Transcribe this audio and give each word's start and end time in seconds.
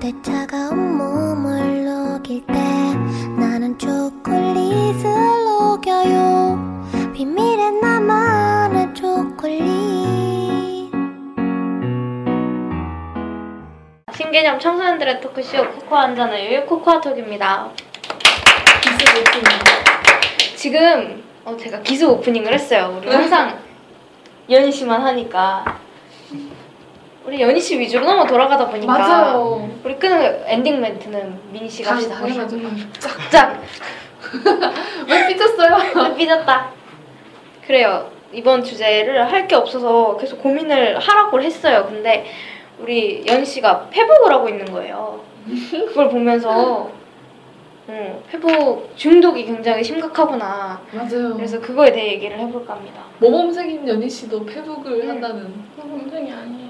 그대 0.00 0.14
차가운 0.22 0.96
몸을 0.96 1.84
녹일 1.84 2.46
때 2.46 2.54
나는 3.38 3.78
초콜릿을 3.78 5.02
녹여요 5.44 7.12
비밀의 7.12 7.72
나만의 7.72 8.94
초콜릿 8.94 9.60
신개념 14.16 14.58
청소년들의 14.58 15.20
토크쇼 15.20 15.70
코코아 15.70 16.04
한잔의 16.04 16.46
유유 16.46 16.64
코코아톡입니다. 16.64 17.68
기술 18.80 19.20
오프닝. 19.20 19.44
지금 20.56 21.22
어, 21.44 21.54
제가 21.58 21.82
기수 21.82 22.08
오프닝을 22.08 22.54
했어요. 22.54 22.98
우리 22.98 23.12
항상 23.12 23.58
연희 24.48 24.72
씨만 24.72 25.02
하니까 25.02 25.89
우리 27.24 27.40
연희 27.40 27.60
씨 27.60 27.78
위주로 27.78 28.04
너무 28.06 28.26
돌아가다 28.26 28.68
보니까 28.68 28.92
맞아요. 28.98 29.68
우리 29.84 29.96
끝은 29.96 30.42
엔딩 30.46 30.80
멘트는 30.80 31.38
미니 31.52 31.68
씨가 31.68 31.92
합시다. 31.92 32.16
당연하죠. 32.16 32.56
짝! 33.30 33.60
왜 35.08 35.26
삐졌어요? 35.28 36.14
삐졌다. 36.16 36.70
그래요. 37.66 38.10
이번 38.32 38.62
주제를 38.62 39.30
할 39.30 39.46
게 39.48 39.56
없어서 39.56 40.16
계속 40.16 40.40
고민을 40.42 40.98
하라고 40.98 41.42
했어요. 41.42 41.86
근데 41.88 42.26
우리 42.78 43.24
연희 43.26 43.44
씨가 43.44 43.88
페북을 43.90 44.32
하고 44.32 44.48
있는 44.48 44.64
거예요. 44.72 45.20
그걸 45.88 46.08
보면서 46.08 46.90
음, 47.88 48.20
페북 48.30 48.92
중독이 48.96 49.44
굉장히 49.44 49.82
심각하구나. 49.82 50.80
맞아요. 50.92 51.34
그래서 51.34 51.60
그거에 51.60 51.90
대해 51.92 52.12
얘기를 52.12 52.38
해볼까 52.38 52.74
합니다. 52.74 53.02
모범생인 53.18 53.86
연희 53.88 54.08
씨도 54.08 54.46
페북을 54.46 55.02
음. 55.04 55.10
한다는. 55.10 55.64
범생이 55.76 56.32
아니에요. 56.32 56.69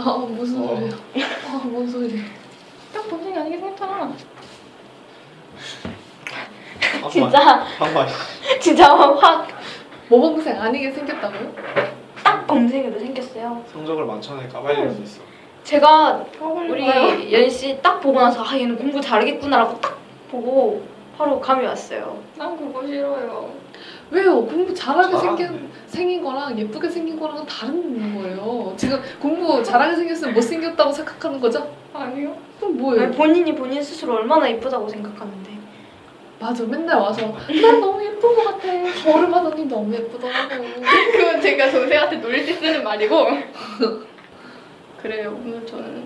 아 0.00 0.16
무슨 0.16 0.62
어. 0.62 0.68
소리야? 0.68 0.90
아뭔 1.52 1.86
소리야? 1.88 2.22
딱 2.92 3.08
범생이 3.08 3.36
아니게 3.38 3.58
생겼잖아. 3.58 4.12
진짜 7.10 7.38
한번 7.78 8.06
진짜 8.60 8.94
확딱 8.94 9.48
모범생 10.08 10.60
아니게 10.60 10.90
생겼다고요? 10.90 11.80
검색에도 12.50 12.98
생겼어요. 12.98 13.64
성적을 13.72 14.04
만천에 14.04 14.48
까발릴 14.48 14.90
수 14.90 15.02
있어. 15.02 15.22
제가 15.62 16.24
우리 16.40 17.32
연희 17.32 17.48
씨딱 17.48 18.00
보고 18.00 18.20
나서 18.20 18.42
아 18.42 18.58
얘는 18.58 18.76
공부 18.76 19.00
잘하겠구나라고 19.00 19.80
딱 19.80 19.98
보고 20.30 20.82
바로 21.16 21.40
감이 21.40 21.64
왔어요. 21.64 22.20
난 22.36 22.56
그거 22.56 22.84
싫어요. 22.86 23.52
왜요? 24.10 24.44
공부 24.44 24.74
잘하게. 24.74 25.16
생긴 25.18 25.70
생긴 25.86 26.22
거랑 26.22 26.58
예쁘게 26.58 26.88
생긴 26.88 27.18
거랑은 27.18 27.44
다른 27.46 28.14
거예요. 28.16 28.72
지금 28.76 29.00
공부 29.20 29.62
잘하게 29.62 29.96
생겼으면 29.96 30.34
못 30.34 30.40
생겼다고 30.40 30.92
생각하는 30.92 31.40
거죠? 31.40 31.72
아니요. 31.92 32.36
그럼 32.58 32.76
뭐예요? 32.76 33.02
아니, 33.04 33.16
본인이 33.16 33.54
본인 33.54 33.82
스스로 33.82 34.14
얼마나 34.14 34.48
이쁘다고 34.48 34.88
생각하는데 34.88 35.50
맞아 36.38 36.64
맨날 36.64 36.98
와서 37.00 37.20
난 37.62 37.80
너무 37.80 38.02
예쁜 38.04 38.20
것 38.34 38.44
같아. 38.44 38.66
저를 39.02 39.30
봐더니 39.30 39.66
너무 39.66 39.92
예쁘더라고. 39.94 40.64
그건 41.12 41.40
제가 41.40 41.70
동생한테 41.70 42.16
놀릴 42.16 42.46
때 42.46 42.52
쓰는 42.54 42.82
말이고. 42.84 43.26
그래요. 45.02 45.38
오늘 45.44 45.66
저는 45.66 46.04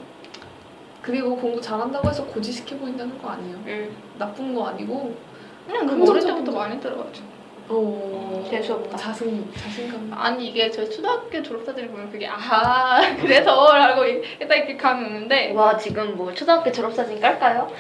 그리고 1.02 1.36
공부 1.36 1.61
잘한다고 1.61 2.08
해서 2.08 2.24
고지시켜 2.24 2.77
보인다는 2.77 3.18
거 3.20 3.28
아니에요. 3.28 3.56
응. 3.66 3.91
나쁜 4.18 4.55
거 4.55 4.66
아니고 4.68 5.14
그냥 5.66 5.86
그 5.86 6.11
어릴 6.11 6.22
때부터 6.24 6.50
거. 6.52 6.58
많이 6.58 6.80
들어가지고. 6.80 7.33
어 7.69 8.45
재수없다. 8.51 8.97
자신 8.97 9.51
자신감. 9.57 10.11
아니 10.15 10.48
이게 10.48 10.70
저희 10.70 10.89
초등학교 10.91 11.43
졸업사들이 11.43 11.89
보면 11.89 12.11
그게 12.11 12.27
아 12.29 13.01
그래서 13.20 13.73
라고 13.75 14.05
일단 14.05 14.59
이렇게 14.59 14.77
감이 14.77 15.05
오는데 15.07 15.53
와 15.53 15.77
지금 15.77 16.17
뭐 16.17 16.33
초등학교 16.35 16.70
졸업사진 16.70 17.20
깔까요? 17.20 17.70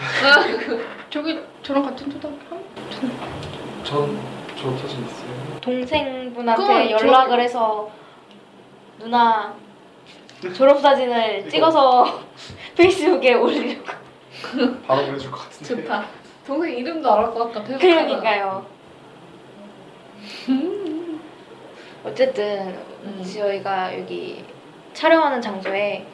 저기 1.10 1.38
저랑 1.62 1.82
같은 1.84 2.10
초등학교 2.10 2.56
한 2.56 2.64
전 3.84 4.18
졸업사진 4.56 5.04
있어요. 5.04 5.60
동생분한테 5.60 6.62
그건 6.62 6.90
연락을 6.90 7.38
해서 7.40 7.90
누나 8.98 9.54
졸업사진을 10.56 11.46
찍어서 11.50 12.20
페이스북에 12.76 13.34
올리려고 13.34 13.84
바로 14.86 15.04
보내줄 15.04 15.30
것 15.30 15.36
같은데. 15.42 15.82
좋다. 15.82 16.06
동생 16.46 16.78
이름도 16.78 17.12
알을 17.12 17.30
것 17.34 17.52
같다. 17.52 17.62
페북 17.66 17.80
그러니까요 17.80 18.64
어쨌든 22.04 22.76
음. 23.02 23.24
저희가 23.24 23.98
여기 23.98 24.44
촬영하는 24.92 25.40
장소에 25.40 26.06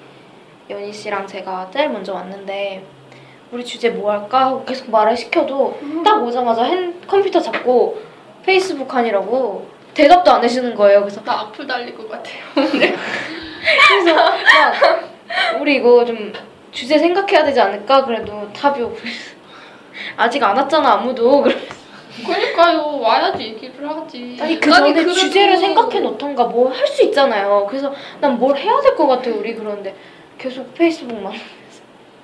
연희 0.68 0.92
씨랑 0.92 1.26
제가 1.26 1.68
제일 1.72 1.90
먼저 1.90 2.14
왔는데 2.14 2.84
우리 3.50 3.64
주제 3.64 3.90
뭐 3.90 4.12
할까 4.12 4.46
하고 4.46 4.64
계속 4.64 4.90
말을 4.90 5.16
시켜도 5.16 5.80
딱 6.04 6.22
오자마자 6.22 6.62
핸 6.62 7.00
컴퓨터 7.06 7.40
잡고 7.40 8.00
페이스북 8.44 8.94
하니라고 8.94 9.68
대답도 9.94 10.30
안 10.30 10.44
해주는 10.44 10.74
거예요. 10.76 11.00
그래서 11.00 11.22
나 11.24 11.40
악플 11.40 11.66
달릴 11.66 11.96
것 11.96 12.08
같아요. 12.08 12.44
그래서 12.54 14.14
막 14.14 15.60
우리 15.60 15.76
이거 15.76 16.04
좀 16.04 16.32
주제 16.70 16.96
생각해야 16.96 17.44
되지 17.44 17.60
않을까? 17.60 18.04
그래도 18.04 18.48
답이 18.52 18.80
없어. 18.82 19.02
아직 20.16 20.42
안 20.42 20.56
왔잖아 20.56 20.92
아무도. 20.92 21.42
그러 21.42 21.54
니까요 22.28 23.00
와야지 23.00 23.42
얘기를 23.44 23.88
하지. 23.88 24.36
아니 24.40 24.60
그 24.60 24.70
전에 24.70 24.92
그래도- 24.92 25.12
주제를 25.12 25.56
생각해 25.56 26.00
놓던가 26.00 26.44
뭐 26.44 26.70
할 26.70 26.86
수 26.86 27.02
있잖아요. 27.04 27.66
그래서 27.68 27.92
난 28.20 28.38
뭘 28.38 28.56
해야 28.56 28.80
될 28.80 28.94
것 28.96 29.06
같아 29.06 29.30
우리 29.30 29.54
그런데 29.54 29.94
계속 30.38 30.72
페이스북만. 30.74 31.32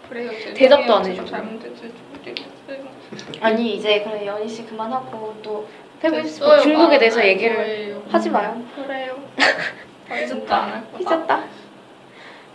그래요. 0.08 0.30
죄송해요. 0.30 0.54
대답도 0.54 0.94
안. 0.94 1.02
잘못했어요. 1.26 1.92
아니 3.40 3.74
이제 3.76 4.02
그래 4.02 4.26
연희 4.26 4.48
씨 4.48 4.64
그만하고 4.66 5.34
또 5.42 5.66
페이스북. 6.00 6.60
중독에 6.60 6.98
대해서 6.98 7.18
말 7.18 7.28
얘기를 7.28 7.56
거예요. 7.56 8.02
하지 8.10 8.30
마요. 8.30 8.60
그래요. 8.74 9.16
진짜 10.26 10.56
안할 10.56 10.82
거야. 10.92 11.00
잊었다. 11.00 11.44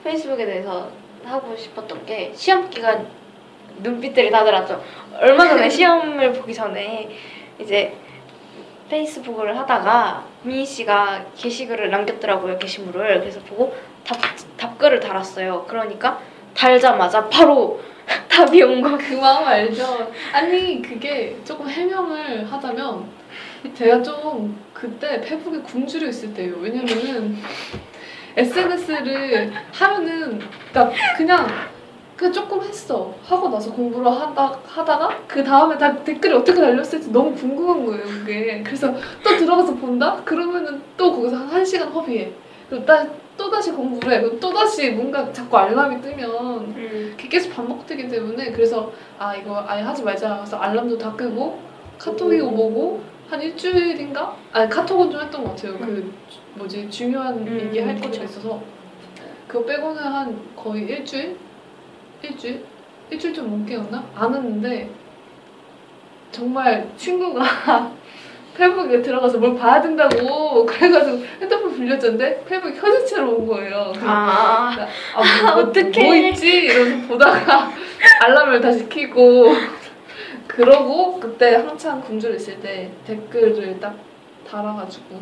페이스북에 0.04 0.46
대해서 0.46 0.90
하고 1.26 1.56
싶었던 1.56 2.06
게 2.06 2.32
시험 2.34 2.70
기간 2.70 3.08
눈빛들이 3.80 4.32
다들 4.32 4.54
왔죠. 4.54 4.84
얼마 5.20 5.48
전에 5.48 5.68
시험을 5.70 6.34
보기 6.34 6.54
전에 6.54 7.10
이제 7.62 7.96
페이스북을 8.90 9.58
하다가 9.58 10.26
미희 10.44 10.66
씨가 10.66 11.26
게시글을 11.38 11.90
남겼더라고요 11.92 12.58
게시물을 12.58 13.22
그래서 13.22 13.40
보고 13.42 13.74
답 14.04 14.20
답글을 14.58 15.00
달았어요. 15.00 15.66
그러니까 15.68 16.20
달자마자 16.54 17.30
바로 17.30 17.82
답이 18.28 18.62
온 18.64 18.82
거. 18.82 18.98
그 18.98 19.14
마음 19.14 19.46
알죠. 19.46 20.12
아니 20.34 20.82
그게 20.82 21.38
조금 21.46 21.70
해명을 21.70 22.52
하자면 22.52 23.06
제가 23.74 24.02
좀 24.02 24.60
그때 24.74 25.22
페북에 25.22 25.60
굶주려 25.60 26.08
있을 26.10 26.34
때예요. 26.34 26.56
왜냐면은 26.58 27.38
SNS를 28.36 29.54
하면은 29.72 30.40
그러니까 30.72 31.16
그냥 31.16 31.48
그 32.22 32.32
조금 32.32 32.62
했어 32.62 33.12
하고 33.24 33.50
나서 33.50 33.74
공부를 33.74 34.12
하다 34.12 34.60
하다가 34.64 35.22
그 35.28 35.44
다음에 35.44 35.76
다 35.76 35.92
댓글이 36.04 36.32
어떻게 36.32 36.62
달렸을지 36.62 37.12
너무 37.12 37.34
궁금한 37.34 37.84
거예요 37.84 38.04
그게 38.04 38.62
그래서 38.64 38.94
또 39.24 39.36
들어가서 39.38 39.74
본다 39.74 40.22
그러면은 40.24 40.84
또 40.96 41.16
거기서 41.16 41.38
한 41.38 41.62
1 41.62 41.66
시간 41.66 41.90
허비해 41.90 42.32
그리고 42.70 42.86
또 43.36 43.50
다시 43.50 43.72
공부를 43.72 44.14
해 44.14 44.22
그리고 44.22 44.40
또 44.40 44.54
다시 44.54 44.92
뭔가 44.92 45.34
자꾸 45.34 45.58
알람이 45.58 46.00
뜨면 46.02 46.30
음. 46.30 47.14
그게 47.18 47.28
계속 47.28 47.54
반복되기 47.56 48.08
때문에 48.08 48.52
그래서 48.52 48.92
아 49.18 49.36
이거 49.36 49.66
아예 49.68 49.82
하지 49.82 50.04
말자 50.04 50.36
그래서 50.38 50.58
알람도 50.58 51.00
다 51.00 51.14
끄고 51.14 51.60
카톡이 51.98 52.40
음. 52.40 52.54
오고 52.54 53.02
한 53.32 53.42
일주일인가? 53.42 54.36
아니 54.52 54.70
카톡은 54.70 55.10
좀 55.10 55.22
했던 55.22 55.44
것 55.44 55.56
같아요 55.56 55.80
그 55.80 56.14
뭐지 56.54 56.88
중요한 56.92 57.48
음, 57.48 57.60
얘기 57.60 57.80
할 57.80 57.96
그쵸. 57.96 58.12
것도 58.12 58.24
있어서 58.26 58.62
그거 59.48 59.66
빼고는 59.66 60.04
한 60.04 60.40
거의 60.56 60.84
일주일? 60.84 61.51
일주일? 62.22 62.64
일주일 63.10 63.34
좀 63.34 63.50
넘게 63.50 63.76
였나? 63.76 64.04
안 64.16 64.34
했는데 64.34 64.90
정말 66.32 66.90
친구가 66.96 67.44
페북에 68.56 69.02
들어가서 69.02 69.38
뭘 69.38 69.56
봐야 69.56 69.82
된다고 69.82 70.66
그래가지고 70.68 71.24
핸드폰 71.40 71.76
빌려줬는데 71.76 72.46
페북이 72.46 72.80
켜진 72.80 73.06
채로 73.06 73.32
온 73.36 73.48
거예요 73.48 73.94
아. 74.02 74.76
아, 75.16 75.44
뭐, 75.44 75.54
뭐, 75.54 75.64
어떡해. 75.64 76.04
뭐 76.04 76.16
있지? 76.16 76.66
이러면서 76.66 77.08
보다가 77.08 77.72
알람을 78.24 78.62
다시 78.62 78.88
켜고 78.88 79.54
그러고 80.48 81.20
그때 81.20 81.56
한창 81.56 82.02
굶주려 82.02 82.36
있을 82.36 82.60
때 82.60 82.92
댓글을 83.06 83.80
딱 83.80 83.96
달아가지고 84.50 85.22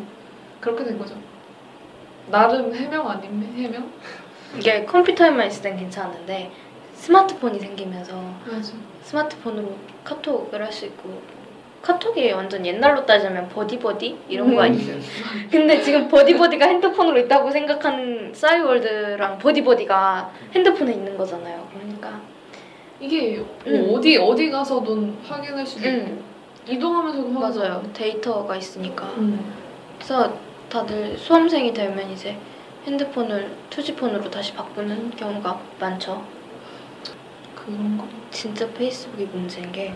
그렇게 0.60 0.84
된 0.84 0.98
거죠. 0.98 1.14
나름 2.30 2.74
해명 2.74 3.08
아닌 3.08 3.42
해명? 3.56 3.90
이게 4.58 4.84
컴퓨터에만 4.84 5.46
있을 5.46 5.62
땐 5.62 5.76
괜찮았는데 5.76 6.50
스마트폰이 7.00 7.58
생기면서 7.58 8.14
맞아. 8.46 8.72
스마트폰으로 9.02 9.74
카톡을 10.04 10.62
할 10.62 10.70
수 10.70 10.84
있고 10.86 11.20
카톡이 11.82 12.30
완전 12.32 12.64
옛날로 12.66 13.06
따지면 13.06 13.48
버디버디 13.48 14.18
이런 14.28 14.54
거 14.54 14.62
아니죠? 14.62 14.92
근데 15.50 15.80
지금 15.80 16.08
버디버디가 16.08 16.66
핸드폰으로 16.66 17.18
있다고 17.20 17.50
생각하는 17.50 18.34
싸이월드랑 18.34 19.38
버디버디가 19.38 20.30
핸드폰에 20.54 20.92
있는 20.92 21.16
거잖아요. 21.16 21.66
그러니까 21.72 22.20
이게 23.00 23.42
음. 23.66 23.86
뭐 23.86 23.98
어디 23.98 24.18
어디 24.18 24.50
가서든 24.50 25.16
확인할 25.26 25.66
수도 25.66 25.88
있고 25.88 25.98
응 26.06 26.22
이동하면서도. 26.68 27.28
맞아요 27.30 27.82
데이터가 27.94 28.54
있으니까 28.56 29.06
음. 29.16 29.50
그래서 29.96 30.34
다들 30.68 31.16
수험생이 31.16 31.72
되면 31.72 32.10
이제 32.10 32.36
핸드폰을 32.86 33.50
2G폰으로 33.70 34.30
다시 34.30 34.52
바꾸는 34.54 35.12
경우가 35.16 35.58
많죠 35.80 36.22
그런 37.64 37.98
거. 37.98 38.06
진짜 38.30 38.66
페이스북이 38.68 39.24
문제인 39.26 39.70
게 39.72 39.94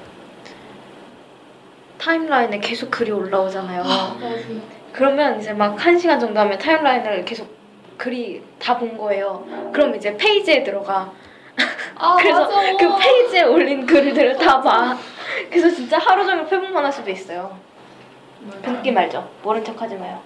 타임라인에 1.99 2.58
계속 2.61 2.90
글이 2.90 3.11
올라오잖아요 3.11 3.82
맞아요. 3.82 4.61
그러면 4.93 5.40
이제 5.40 5.52
막 5.52 5.76
한 5.78 5.99
시간 5.99 6.19
정도 6.20 6.38
하면 6.40 6.58
타임라인을 6.58 7.25
계속 7.25 7.49
글이 7.96 8.43
다 8.58 8.78
본 8.78 8.96
거예요 8.99 9.46
그럼 9.72 9.94
이제 9.94 10.16
페이지에 10.16 10.62
들어가 10.62 11.11
아 11.96 12.16
그래서 12.20 12.40
맞아. 12.49 12.76
그 12.76 12.99
페이지에 12.99 13.43
올린 13.44 13.87
글들을 13.87 14.37
다 14.38 14.60
봐. 14.60 14.96
그래서 15.49 15.70
진짜 15.70 15.96
하루 15.99 16.25
종일 16.26 16.44
페북만 16.44 16.84
할 16.84 16.93
수도 16.93 17.08
있어요. 17.10 17.56
그 18.62 18.69
느낌 18.70 18.99
알죠? 18.99 19.28
모른 19.43 19.62
척 19.64 19.81
하지 19.81 19.94
마요. 19.94 20.20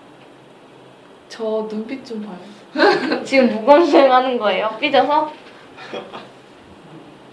저 1.29 1.67
눈빛 1.69 2.05
좀 2.07 2.23
봐요. 2.25 3.23
지금 3.25 3.51
무건수행 3.51 4.11
하는 4.11 4.39
거예요. 4.39 4.75
삐져서? 4.81 5.31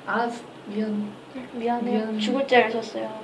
알았어. 0.06 0.44
미안. 0.68 1.12
미안해요. 1.54 2.06
미안. 2.08 2.20
죽을 2.20 2.48
죄를 2.48 2.70
졌어요. 2.72 3.22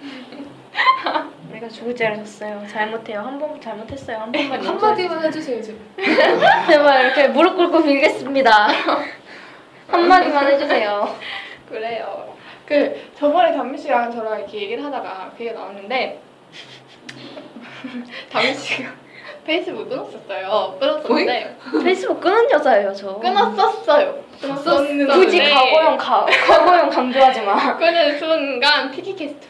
우리가 1.50 1.68
죽을 1.68 1.94
죄를 1.94 2.16
졌어요. 2.16 2.64
잘못해요. 2.68 3.20
한 3.20 3.38
번 3.38 3.60
잘못했어요. 3.60 4.18
한 4.18 4.32
번만 4.32 4.64
한마디만 4.66 5.24
해주세요 5.24 5.62
지금. 5.62 5.80
제발 6.68 7.04
이렇게 7.06 7.28
무릎 7.28 7.56
꿇고 7.56 7.82
빌겠습니다. 7.82 8.68
한마디만 9.88 10.46
해주세요. 10.52 11.14
그래요. 11.68 12.34
그 12.66 13.10
저번에 13.16 13.52
담미 13.54 13.76
씨랑 13.78 14.10
저랑 14.10 14.38
이렇게 14.40 14.62
얘기를 14.62 14.82
하다가 14.84 15.32
그게 15.36 15.52
나왔는데 15.52 16.20
담미 18.32 18.54
씨가 18.54 18.90
페이스북 19.44 19.88
끊었었어요. 19.90 20.76
끊었었는데 20.80 21.56
페이스북 21.82 22.20
끊은 22.20 22.50
여자예요, 22.50 22.94
저. 22.94 23.18
끊었었어요. 23.18 24.23
끊었었는데 24.48 25.12
굳이 25.14 25.38
과거형 25.50 25.96
가, 25.96 26.24
과거형 26.26 26.90
강조하지 26.90 27.40
마. 27.42 27.76
끊은 27.78 28.18
순간 28.18 28.90
피키캐스트 28.90 29.46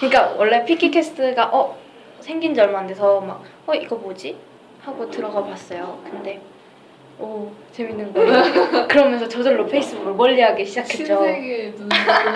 그러니까 0.00 0.34
원래 0.36 0.64
피키캐스트가 0.64 1.50
어 1.52 1.76
생긴 2.20 2.54
지 2.54 2.60
얼마 2.60 2.80
안 2.80 2.86
돼서 2.86 3.20
막 3.20 3.42
어 3.66 3.74
이거 3.74 3.94
뭐지 3.96 4.36
하고 4.84 5.08
들어가 5.08 5.44
봤어요. 5.44 6.00
근데 6.04 6.40
오 7.20 7.48
재밌는 7.72 8.12
거예요. 8.12 8.42
그러면서 8.88 9.28
저절로 9.28 9.66
페이스북을 9.66 10.14
멀리하기 10.14 10.64
시작했죠. 10.66 10.96
신세계의 11.04 11.72
눈. 11.76 11.88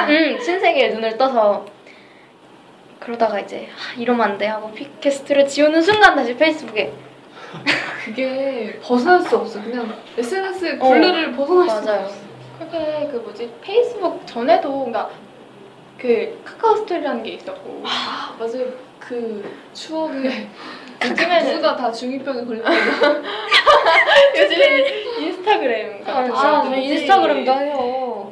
음 0.08 0.38
신세계의 0.40 0.94
눈을 0.94 1.16
떠서 1.18 1.66
그러다가 3.00 3.40
이제 3.40 3.68
아, 3.72 3.98
이러면 4.00 4.30
안 4.32 4.38
돼 4.38 4.46
하고 4.46 4.70
피키캐스트를 4.72 5.48
지우는 5.48 5.82
순간 5.82 6.14
다시 6.14 6.36
페이스북에 6.36 6.92
그게 8.04 8.78
벗어날 8.82 9.20
수 9.22 9.36
없어. 9.36 9.62
그냥 9.62 9.92
SNS의 10.16 10.78
굴레를 10.78 11.32
벗어날 11.32 11.68
수 11.68 11.84
맞아요. 11.84 12.04
없어. 12.04 12.16
그게 12.58 13.08
그 13.10 13.16
뭐지 13.18 13.52
페이스북 13.60 14.26
전에도 14.26 14.70
그러니까 14.70 15.10
그 15.98 16.40
카카오 16.44 16.76
스토리라는 16.76 17.22
게 17.22 17.30
있었고 17.30 17.82
아 17.84 18.34
맞아요. 18.38 18.66
그 18.98 19.44
추억에 19.74 20.48
요즘에는 21.04 21.54
누가 21.56 21.76
다 21.76 21.92
중이병에 21.92 22.44
걸렸고 22.44 22.70
요즘에는 24.36 24.84
인스타그램 25.20 26.02
아, 26.06 26.12
같은 26.12 26.32
아, 26.34 26.62
저. 26.64 26.74
인스타그램도 26.74 27.52
해요. 27.52 28.30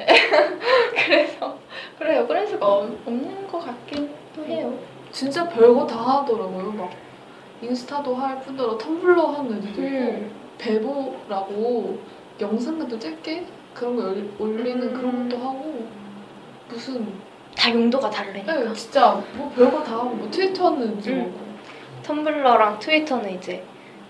그래서 0.94 1.59
그래요 1.99 2.26
그럴 2.26 2.47
수가 2.47 2.67
없- 2.67 3.06
없는 3.06 3.47
것 3.47 3.59
같기도 3.65 4.09
해요 4.47 4.73
진짜 5.12 5.47
별거 5.49 5.87
다 5.87 5.97
하더라고요. 5.97 6.73
막 6.73 6.91
인스타도 7.64 8.14
할 8.14 8.40
뿐더러 8.43 8.76
텀블러 8.78 9.26
하는 9.32 9.56
애들도 9.58 9.82
있고 9.82 9.88
음. 9.88 10.31
베보라고 10.58 11.99
영상 12.40 12.78
같은 12.78 12.99
짧게 12.99 13.46
그런 13.75 13.96
거 13.96 14.02
열- 14.05 14.28
올리는 14.38 14.82
음. 14.82 14.94
그런 14.94 15.28
것도 15.28 15.43
하고 15.43 15.87
무슨 16.69 17.06
다 17.56 17.72
용도가 17.72 18.11
다르니까. 18.11 18.52
네, 18.56 18.72
진짜 18.72 19.22
뭐 19.37 19.50
별거 19.55 19.82
다 19.82 19.93
하고 19.99 20.11
뭐 20.11 20.31
트위터는 20.31 20.99
이제 20.99 21.12
음. 21.12 21.32
뭐 21.32 21.44
텀블러랑 22.02 22.78
트위터는 22.81 23.34
이제 23.37 23.62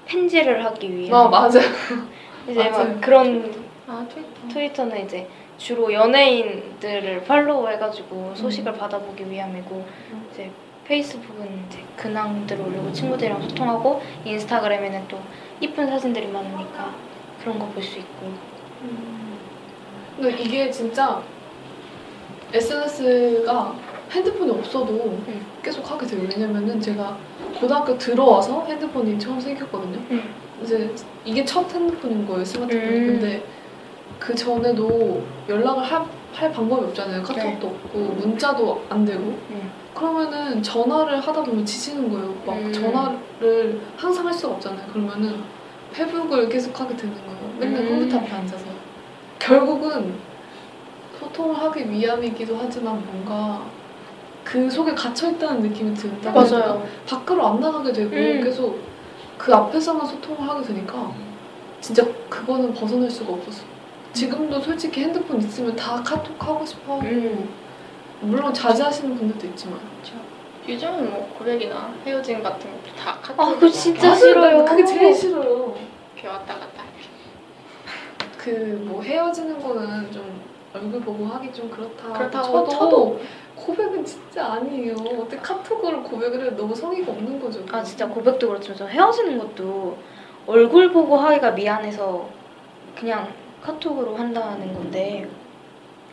편지를 0.06 0.64
하기 0.64 0.94
위해 0.94 1.12
아 1.12 1.28
맞아요. 1.28 1.50
이제 2.48 2.68
맞아요. 2.70 2.88
막 2.94 3.00
그런 3.00 3.52
아 3.86 4.06
트위터 4.08 4.48
트위터는 4.48 5.04
이제 5.04 5.28
주로 5.56 5.92
연예인들을 5.92 7.24
팔로우 7.24 7.68
해가지고 7.68 8.32
소식을 8.34 8.72
받아보기 8.72 9.30
위함이고 9.30 9.74
음. 10.12 10.28
이제 10.32 10.50
페이스북은 10.86 11.64
이제 11.68 11.82
근황들을 11.96 12.64
올리고 12.64 12.92
친구들이랑 12.92 13.42
소통하고 13.42 14.02
인스타그램에는 14.24 15.08
또 15.08 15.18
이쁜 15.60 15.86
사진들이 15.86 16.26
많으니까 16.28 16.94
그런 17.40 17.58
거 17.58 17.66
볼 17.68 17.82
수 17.82 17.98
있고 17.98 18.32
근데 20.16 20.30
이게 20.42 20.70
진짜 20.70 21.22
SNS가 22.52 23.74
핸드폰이 24.12 24.50
없어도 24.50 24.92
음. 25.26 25.46
계속 25.62 25.90
하게 25.90 26.06
돼요. 26.06 26.20
왜냐면은 26.28 26.80
제가 26.80 27.16
고등학교 27.58 27.96
들어와서 27.98 28.64
핸드폰이 28.66 29.18
처음 29.18 29.40
생겼거든요. 29.40 29.98
음. 30.10 30.34
이제 30.62 30.94
이게 31.24 31.44
첫 31.44 31.72
핸드폰인 31.74 32.26
거예요, 32.26 32.44
스마트폰이. 32.44 32.86
음. 32.96 33.06
근데 33.06 33.42
그 34.20 34.34
전에도 34.34 35.22
연락을 35.48 35.82
할, 35.82 36.02
할 36.34 36.50
방법이 36.52 36.84
없잖아요. 36.86 37.22
카톡도 37.22 37.68
네. 37.68 37.74
없고 37.74 37.98
문자도 37.98 38.84
안 38.88 39.04
되고. 39.04 39.20
음. 39.22 39.70
그러면은 39.94 40.60
전화를 40.60 41.20
하다 41.20 41.44
보면 41.44 41.64
지치는 41.64 42.10
거예요. 42.10 42.34
막 42.44 42.56
음. 42.56 42.72
전화를 42.72 43.80
항상 43.96 44.26
할 44.26 44.32
수가 44.34 44.54
없잖아요. 44.54 44.88
그러면은 44.88 45.42
페북을 45.92 46.48
계속 46.48 46.78
하게 46.78 46.96
되는 46.96 47.14
거예요. 47.14 47.38
맨날 47.58 47.84
음. 47.84 47.88
컴퓨터 47.90 48.16
앞에 48.18 48.32
앉아서. 48.32 48.64
결국은 49.38 50.14
소통을 51.20 51.54
하기 51.56 51.88
위함이기도 51.88 52.58
하지만 52.60 53.00
뭔가 53.06 53.64
그 54.42 54.68
속에 54.68 54.92
갇혀 54.92 55.30
있다는 55.30 55.62
느낌이 55.62 55.94
든다. 55.94 56.32
맞아요. 56.32 56.84
밖으로 57.08 57.46
안 57.46 57.60
나가게 57.60 57.92
되고 57.92 58.10
음. 58.10 58.42
계속 58.42 58.80
그 59.38 59.54
앞에서만 59.54 60.04
소통을 60.04 60.48
하게 60.48 60.66
되니까 60.66 61.12
진짜 61.80 62.04
그거는 62.28 62.74
벗어날 62.74 63.08
수가 63.08 63.32
없었어. 63.34 63.73
지금도 64.14 64.60
솔직히 64.60 65.02
핸드폰 65.02 65.38
있으면 65.38 65.74
다 65.76 66.02
카톡 66.02 66.42
하고 66.42 66.64
싶어 66.64 66.94
하고 66.94 67.02
음. 67.04 67.48
물론 68.20 68.54
자제하시는 68.54 69.16
분들도 69.16 69.46
있지만 69.48 69.78
요즘은 70.66 71.10
뭐 71.10 71.34
고백이나 71.38 71.92
헤어짐 72.06 72.42
같은 72.42 72.70
것도 72.70 72.96
다 72.96 73.18
카톡 73.20 73.40
아 73.42 73.46
그거 73.54 73.68
진짜 73.68 74.06
맞아요. 74.08 74.16
싫어요. 74.18 74.64
그게 74.64 74.84
제일 74.84 75.14
싫어요. 75.14 75.76
이렇게 76.14 76.28
왔다 76.28 76.54
갔다 76.54 76.84
그 78.38 78.84
뭐 78.86 79.02
헤어지는 79.02 79.60
거는 79.60 80.10
좀 80.12 80.40
얼굴 80.74 81.00
보고 81.00 81.26
하기 81.26 81.52
좀 81.52 81.68
그렇다. 81.70 82.12
그렇다고 82.12 82.46
쳐도, 82.46 82.68
쳐도 82.68 83.20
고백은 83.56 84.04
진짜 84.04 84.52
아니에요. 84.52 84.94
어떻게 84.94 85.36
카톡으로 85.38 86.02
고백을 86.02 86.44
해도 86.46 86.56
너무 86.56 86.74
성의가 86.74 87.12
없는 87.12 87.40
거죠. 87.40 87.64
아 87.72 87.82
진짜 87.82 88.06
고백도 88.08 88.48
그렇지만 88.48 88.76
저 88.76 88.86
헤어지는 88.86 89.38
것도 89.38 89.96
얼굴 90.46 90.92
보고 90.92 91.16
하기가 91.16 91.52
미안해서 91.52 92.28
그냥 92.98 93.32
카톡으로 93.64 94.14
한다는 94.16 94.74
건데 94.74 95.26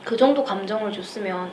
그 0.06 0.16
정도 0.16 0.44
감정을 0.44 0.92
줬으면 0.92 1.52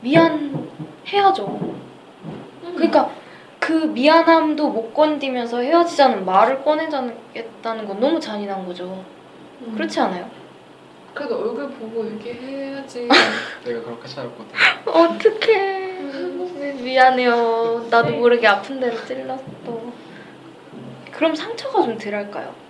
미안해야죠. 0.00 1.46
음. 1.46 2.72
그러니까 2.74 3.10
그 3.58 3.72
미안함도 3.72 4.70
못 4.70 4.94
건디면서 4.94 5.60
헤어지자는 5.60 6.24
말을 6.24 6.64
꺼내자겠다는 6.64 7.86
건 7.86 8.00
너무 8.00 8.18
잔인한 8.18 8.66
거죠. 8.66 9.04
음. 9.60 9.74
그렇지 9.74 10.00
않아요? 10.00 10.28
그래도 11.12 11.38
얼굴 11.38 11.68
보고 11.70 12.06
얘기해야지. 12.06 13.06
내가 13.64 13.82
그렇게 13.82 14.08
살았거든. 14.08 14.46
어떡해. 14.86 15.90
미안해요. 16.82 17.86
나도 17.90 18.12
모르게 18.16 18.46
아픈 18.46 18.80
데로 18.80 18.96
찔렀어. 19.04 19.42
그럼 21.12 21.34
상처가 21.34 21.82
좀 21.82 21.98
덜할까요? 21.98 22.69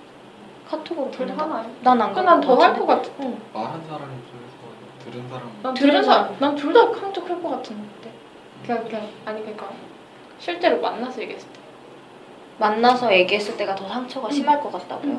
카톡으로 0.71 1.11
덜 1.11 1.27
보낸다? 1.27 1.45
하나요? 1.45 1.71
난안 1.83 2.09
그건 2.11 2.25
난더 2.27 2.55
할 2.57 2.75
것 2.75 2.87
같아 2.87 3.11
말한 3.53 3.85
사람 3.89 4.03
입장에서 4.19 5.05
들은 5.05 5.29
사람 5.29 5.50
난 5.62 5.75
들은 5.75 5.93
둘 5.95 6.05
사람. 6.05 6.25
다, 6.29 6.35
난둘다 6.39 6.81
한쪽 7.00 7.29
할것 7.29 7.50
같은데 7.50 8.11
그냥 8.65 8.85
그냥 8.85 9.09
아니 9.25 9.41
그러니까 9.41 9.67
실제로 10.39 10.81
만나서 10.81 11.21
얘기했을 11.23 11.49
때 11.53 11.61
만나서 12.59 13.12
얘기했을 13.12 13.57
때가 13.57 13.75
더 13.75 13.89
상처가 13.89 14.31
심할 14.31 14.61
것 14.61 14.71
같다고요? 14.71 15.19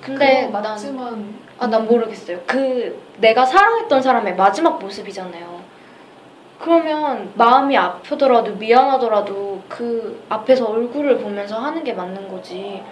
근데 0.00 0.46
그거 0.46 0.60
난, 0.60 0.72
맞지만 0.72 1.34
아, 1.58 1.66
난 1.66 1.86
모르겠어요. 1.86 2.40
그 2.46 2.98
내가 3.18 3.44
사랑했던 3.44 4.00
사람의 4.00 4.36
마지막 4.36 4.78
모습이잖아요. 4.78 5.60
그러면 6.58 7.30
마음이 7.34 7.76
아프더라도 7.76 8.54
미안하더라도 8.54 9.60
그 9.68 10.24
앞에서 10.28 10.66
얼굴을 10.66 11.18
보면서 11.18 11.58
하는 11.58 11.84
게 11.84 11.92
맞는 11.92 12.28
거지. 12.28 12.82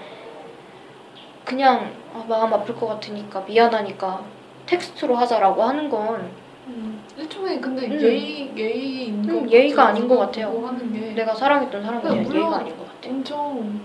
그냥 1.46 1.92
아, 2.12 2.24
마음 2.28 2.52
아플 2.52 2.74
것 2.74 2.86
같으니까 2.88 3.40
미안하니까 3.42 4.20
텍스트로 4.66 5.14
하자라고 5.14 5.62
하는 5.62 5.88
건 5.88 6.28
음, 6.66 7.00
일종의 7.16 7.60
근데 7.60 7.86
음. 7.86 8.00
예의 8.02 8.52
예의인 8.56 9.24
음, 9.28 9.44
것 9.44 9.50
예의가. 9.52 9.86
아닌 9.86 10.08
것 10.08 10.18
같아요. 10.18 10.66
하는 10.66 10.92
게 10.92 11.12
내가 11.14 11.32
사랑했던 11.32 11.82
사람에 11.84 12.02
대한 12.02 12.22
물론 12.24 12.36
예의가 12.42 12.56
아닌 12.58 12.76
것 12.76 12.86
같아. 12.86 13.08
엄청 13.08 13.80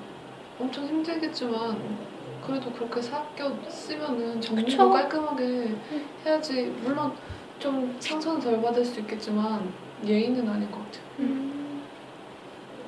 엄청 0.59 0.85
힘들겠지만 0.87 1.77
그래도 2.45 2.71
그렇게 2.71 2.99
사귀었으면은 2.99 4.41
정리도 4.41 4.65
그쵸. 4.65 4.89
깔끔하게 4.89 5.75
해야지 6.25 6.73
물론 6.83 7.13
좀 7.59 7.95
상처는 7.99 8.39
덜 8.41 8.59
받을 8.59 8.83
수 8.83 8.99
있겠지만 9.01 9.71
예의는 10.03 10.49
아닌 10.49 10.71
것 10.71 10.79
같아요. 10.79 11.03
음. 11.19 11.83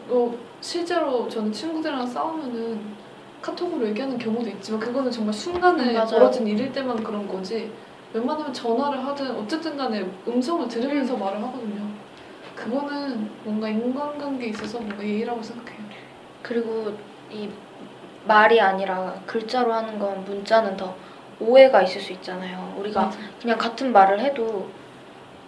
어, 0.10 0.36
실제로 0.60 1.30
저는 1.30 1.52
친구들이랑 1.52 2.08
싸우면은 2.08 3.04
카톡으로 3.44 3.86
얘기하는 3.90 4.18
경우도 4.18 4.50
있지만 4.52 4.80
그거는 4.80 5.12
정말 5.12 5.34
순간에 5.34 5.90
음, 5.90 5.94
맞아요. 5.94 6.08
벌어진 6.08 6.48
일일 6.48 6.72
때만 6.72 7.04
그런 7.04 7.28
거지 7.28 7.70
웬만하면 8.14 8.54
전화를 8.54 9.06
하든 9.06 9.32
어쨌든 9.38 9.76
간에 9.76 10.06
음성을 10.28 10.68
들으면서 10.68 11.18
말을 11.18 11.44
하거든요. 11.44 11.88
그거는 12.56 13.30
뭔가 13.44 13.68
인간관계에 13.68 14.50
있어서 14.50 14.80
뭔가 14.80 15.04
예의라고 15.04 15.42
생각해요. 15.42 15.84
그리고 16.42 16.94
이 17.30 17.50
말이 18.26 18.62
아니라 18.62 19.16
글자로 19.26 19.74
하는 19.74 20.00
건 20.00 20.24
문자는 20.24 20.78
더 20.78 20.96
오해가 21.40 21.82
있을 21.82 22.00
수 22.00 22.14
있잖아요. 22.14 22.76
우리가 22.78 23.12
그냥 23.42 23.58
같은 23.58 23.92
말을 23.92 24.20
해도 24.22 24.70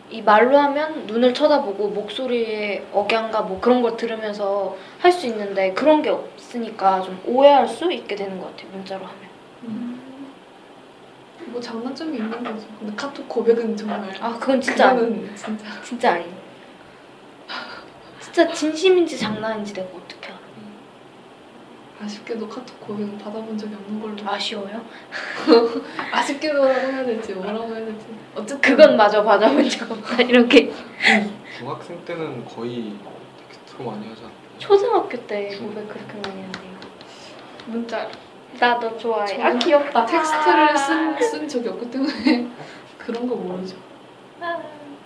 이 0.10 0.22
말로 0.22 0.58
하면 0.58 1.08
눈을 1.08 1.34
쳐다보고 1.34 1.90
목소리의 1.90 2.86
억양과 2.94 3.42
뭐 3.42 3.60
그런 3.60 3.82
걸 3.82 3.98
들으면서 3.98 4.76
할 5.00 5.12
수 5.12 5.26
있는데 5.28 5.74
그런 5.74 6.02
게 6.02 6.10
없으니까 6.10 7.02
좀 7.02 7.20
오해할 7.26 7.68
수 7.68 7.92
있게 7.92 8.16
되는 8.16 8.40
것 8.40 8.52
같아요. 8.56 8.70
문자로 8.72 9.06
하면. 9.06 10.00
뭐 11.48 11.62
장단점이 11.62 12.18
있는 12.18 12.44
거죠. 12.44 12.68
근데 12.80 12.94
카톡 12.96 13.28
고백은 13.30 13.76
정말 13.78 14.10
아 14.20 14.34
그건 14.40 14.60
진짜 14.60 14.90
아니, 14.90 15.28
진짜 15.36 15.66
진짜 15.84 16.14
아니. 16.14 16.26
진짜 18.20 18.52
진심인지 18.52 19.18
장난인지 19.18 19.80
알 19.80 19.90
아? 22.00 22.04
아쉽게도 22.06 22.48
카톡 22.50 22.80
고백은 22.82 23.18
받아본 23.18 23.58
적이 23.58 23.75
없는 23.75 24.02
걸로 24.02 24.16
아쉬워요? 24.32 24.84
아쉽게도라고 26.12 26.70
해야 26.92 27.06
될지 27.06 27.34
뭐라고 27.34 27.68
해야 27.68 27.86
될지 27.86 28.06
어쨌든 28.34 28.62
그건 28.62 28.98
마저 28.98 29.24
받아본 29.24 29.68
적 29.70 29.90
없다. 29.90 30.22
이렇게 30.24 30.72
중학생 31.58 32.04
때는 32.06 32.44
거의 32.46 32.94
텍스트로 33.50 33.90
많이 33.92 34.08
하지 34.10 34.22
않나요? 34.22 34.36
초등학교 34.58 35.18
때 35.25 35.58
고백 35.58 35.88
그렇게 35.88 36.14
많이 36.28 36.42
했는데요. 36.42 36.75
문자 37.68 38.10
나너 38.60 38.98
좋아해. 38.98 39.42
아 39.42 39.54
귀엽다. 39.58 40.06
텍스트를 40.06 40.78
쓴, 40.78 41.22
쓴 41.22 41.48
적이 41.48 41.70
없기 41.70 41.90
때문에 41.92 42.48
그런 42.98 43.28
거 43.28 43.36
모르죠. 43.36 43.78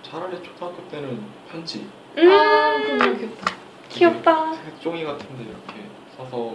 차라리 0.02 0.42
초등학교 0.42 0.82
때는 0.88 1.22
편지 1.50 1.86
음 2.18 2.30
아 2.32 2.76
그거 2.82 3.04
귀엽다. 3.16 3.54
귀엽다. 3.88 4.52
색종이 4.54 5.04
같은데 5.04 5.44
이렇게 5.44 5.84
써서 6.16 6.54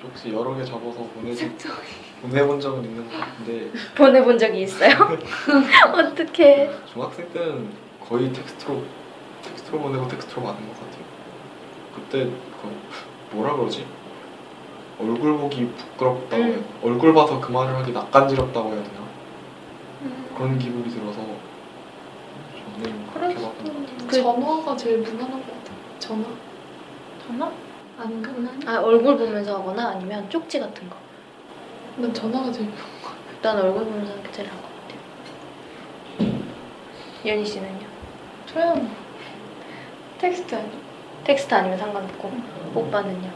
쪽지 0.00 0.32
여러 0.32 0.54
개 0.56 0.64
접어서 0.64 0.98
보내 1.14 1.32
색종. 1.34 1.72
보내본 2.22 2.60
적은 2.60 2.84
있는 2.84 3.08
것 3.08 3.18
같은데 3.18 3.70
보내본 3.96 4.38
적이 4.38 4.62
있어요? 4.62 4.90
어떡해. 5.94 6.70
중학생 6.92 7.28
때는 7.32 7.70
거의 8.06 8.32
텍스트로 8.32 8.82
텍스트로 9.42 9.78
보내고 9.80 10.06
텍스트로 10.08 10.42
받은 10.42 10.66
것 10.68 10.74
같아요. 10.80 11.04
그때 11.94 12.24
그 12.24 13.34
뭐라 13.36 13.56
그러지? 13.56 13.86
얼굴 14.98 15.36
보기 15.38 15.66
부끄럽다고 15.76 16.42
해야 16.42 16.54
음. 16.54 16.64
얼굴 16.82 17.12
봐서 17.14 17.38
그 17.40 17.52
말을 17.52 17.74
하기 17.76 17.92
낯간지럽다고 17.92 18.68
해야 18.72 18.82
되나? 18.82 19.06
그런 20.36 20.58
기분이 20.58 20.88
들어서 20.90 21.18
저는 22.74 23.06
그렇게 23.12 23.34
것 23.34 23.56
같아요. 23.58 23.74
그- 24.06 24.22
전화가 24.22 24.76
제일 24.76 24.98
무난한 24.98 25.32
것 25.32 25.46
같아. 25.52 25.72
전화? 25.98 26.24
전화? 27.26 27.50
아 28.66 28.78
얼굴 28.80 29.16
보면서 29.16 29.58
하거나 29.58 29.90
아니면 29.90 30.28
쪽지 30.28 30.60
같은 30.60 30.88
거. 30.90 30.96
난 31.96 32.12
전화가 32.12 32.52
제일 32.52 32.70
난 33.40 33.58
얼굴 33.58 33.84
보면서 33.84 34.10
하는 34.12 34.22
게 34.22 34.30
제일 34.32 34.48
나은 34.48 34.60
것 34.60 34.68
같아요. 36.18 36.42
연희 37.24 37.44
씨는요? 37.44 37.86
저요 38.46 38.86
텍스트 40.18 40.54
아니 40.54 40.70
텍스트 41.24 41.54
아니면 41.54 41.78
상관없고 41.78 42.30
오빠는요? 42.74 43.30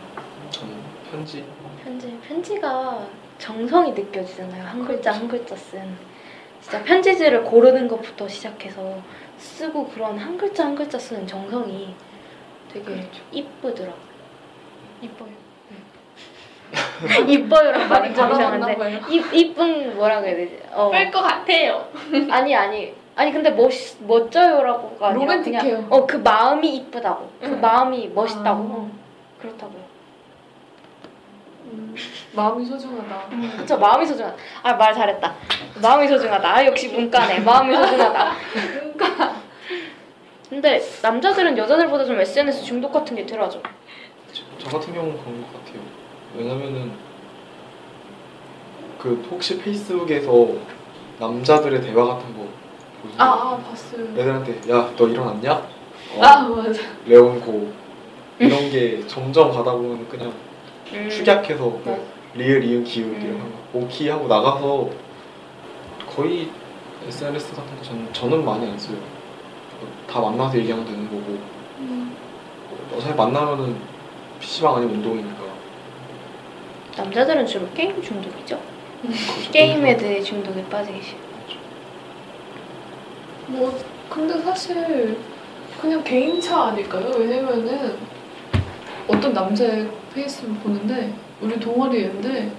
저는 0.50 0.74
편지 1.10 1.44
편지 1.82 2.18
편지가 2.28 3.06
정성이 3.38 3.92
느껴지잖아요. 3.92 4.62
한 4.64 4.84
글자 4.84 5.12
한 5.12 5.26
글자 5.26 5.56
쓴 5.56 5.96
진짜 6.60 6.82
편지지를 6.84 7.42
고르는 7.44 7.88
것부터 7.88 8.28
시작해서 8.28 8.98
쓰고 9.38 9.88
그런 9.88 10.18
한 10.18 10.36
글자 10.36 10.66
한 10.66 10.74
글자 10.74 10.98
쓰는 10.98 11.26
정성이 11.26 11.94
되게 12.70 13.08
이쁘더라. 13.32 14.09
이뻐요. 15.02 15.30
이뻐요랑 17.26 17.88
말이 17.88 18.14
좀 18.14 18.30
이상한데. 18.32 19.00
이 19.08 19.24
이쁜 19.32 19.96
뭐라 19.96 20.20
그래야 20.20 20.36
되지? 20.36 20.60
어 20.72 20.90
뺄것 20.90 21.22
같아요. 21.22 21.88
아니 22.30 22.54
아니 22.54 22.94
아니 23.16 23.32
근데 23.32 23.50
멋 23.50 23.70
멋져요라고가 24.00 25.08
아니라 25.08 25.24
로맨틱해요. 25.34 25.60
그냥 25.62 25.86
어그 25.90 26.16
마음이 26.18 26.76
이쁘다고 26.76 27.30
그 27.40 27.46
응. 27.46 27.60
마음이 27.60 28.08
멋있다고 28.14 28.90
아. 28.94 29.40
그렇다고요. 29.40 29.90
음, 31.72 31.94
마음이 32.32 32.64
소중하다. 32.66 33.24
그쵸 33.58 33.78
마음이 33.78 34.06
소중하다. 34.06 34.36
아 34.62 34.72
말 34.74 34.92
잘했다. 34.94 35.34
마음이 35.82 36.08
소중하다. 36.08 36.54
아, 36.56 36.66
역시 36.66 36.88
문과네. 36.88 37.40
마음이 37.40 37.74
소중하다. 37.74 38.32
근데 40.48 40.82
남자들은 41.02 41.56
여자들보다 41.56 42.04
좀 42.04 42.20
SNS 42.20 42.64
중독 42.64 42.92
같은 42.92 43.14
게 43.16 43.24
덜하죠. 43.24 43.62
저, 44.60 44.68
저 44.68 44.78
같은 44.78 44.94
경우는 44.94 45.18
그런 45.18 45.42
것 45.42 45.52
같아요. 45.64 45.82
왜냐면은 46.36 46.92
그 48.98 49.26
혹시 49.30 49.58
페이스북에서 49.58 50.48
남자들의 51.18 51.80
대화 51.82 52.04
같은 52.04 52.34
거 52.36 52.46
보세요. 53.02 53.16
아, 53.18 53.24
아 53.24 53.56
봤어요. 53.58 54.02
애들한테 54.12 54.60
야 54.70 54.90
너 54.96 55.08
일어났냐? 55.08 55.52
어, 55.54 56.22
아 56.22 56.42
맞아. 56.48 56.80
레온고 57.06 57.72
이런 58.38 58.70
게 58.70 59.04
점점 59.08 59.50
가다 59.50 59.72
보면 59.72 60.08
그냥 60.08 60.32
음. 60.92 61.08
축약해서 61.10 61.62
뭐 61.62 61.82
네. 61.84 62.06
리을 62.34 62.64
이응 62.64 62.84
기울 62.84 63.08
음. 63.08 63.20
이런 63.22 63.38
거 63.38 63.78
오키 63.86 64.08
하고 64.08 64.28
나가서 64.28 64.90
거의 66.14 66.50
SNS 67.06 67.54
같은 67.54 67.76
거 67.76 67.82
저는, 67.82 68.12
저는 68.12 68.44
많이 68.44 68.66
안 68.68 68.78
써요. 68.78 68.96
다 70.06 70.20
만나서 70.20 70.58
얘기하면 70.58 70.84
되는 70.84 71.04
거고 71.04 71.38
음, 71.78 72.14
어차피 72.94 73.14
만나면은 73.14 73.76
PC방 74.40 74.76
아니면 74.76 74.96
운동이니까 74.96 75.50
남자들은 76.96 77.46
주로 77.46 77.68
게임 77.72 78.02
중독이죠. 78.02 78.60
그렇죠. 79.02 79.52
게임에 79.52 79.96
대해 79.96 80.20
중독에 80.20 80.64
빠지기 80.68 81.00
싫어. 81.02 81.18
뭐 83.46 83.78
근데 84.08 84.38
사실 84.40 85.16
그냥 85.80 86.02
개인차 86.04 86.64
아닐까요? 86.64 87.10
왜냐면은 87.16 87.96
어떤 89.08 89.32
남자의 89.32 89.88
페이스북 90.12 90.62
보는데 90.62 91.12
우리 91.40 91.58
동아리 91.58 92.02
인데 92.02 92.50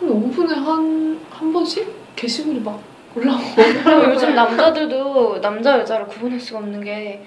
한 0.00 0.08
5분에 0.08 0.54
한, 0.54 1.20
한 1.30 1.52
번씩 1.52 2.16
게시글이 2.16 2.60
막 2.60 2.80
올라오고 3.14 3.44
그리고 3.54 4.10
요즘 4.12 4.34
남자들도 4.34 5.40
남자 5.40 5.78
여자를 5.78 6.06
구분할 6.06 6.40
수가 6.40 6.60
없는 6.60 6.82
게 6.82 7.22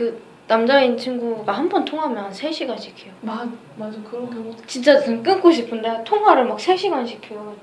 그 0.00 0.18
남자인 0.54 0.96
친구가 0.96 1.52
한 1.52 1.68
번 1.68 1.84
통화하면 1.84 2.24
한 2.24 2.32
3시간씩 2.32 2.98
해요. 3.04 3.12
맞, 3.20 3.46
맞아 3.76 3.96
그런 4.02 4.28
경우도 4.28 4.56
진짜 4.66 4.98
좀 5.00 5.22
끊고 5.22 5.48
싶은데 5.48 6.02
통화를 6.04 6.44
막 6.46 6.58
3시간씩 6.58 7.30
해요. 7.30 7.54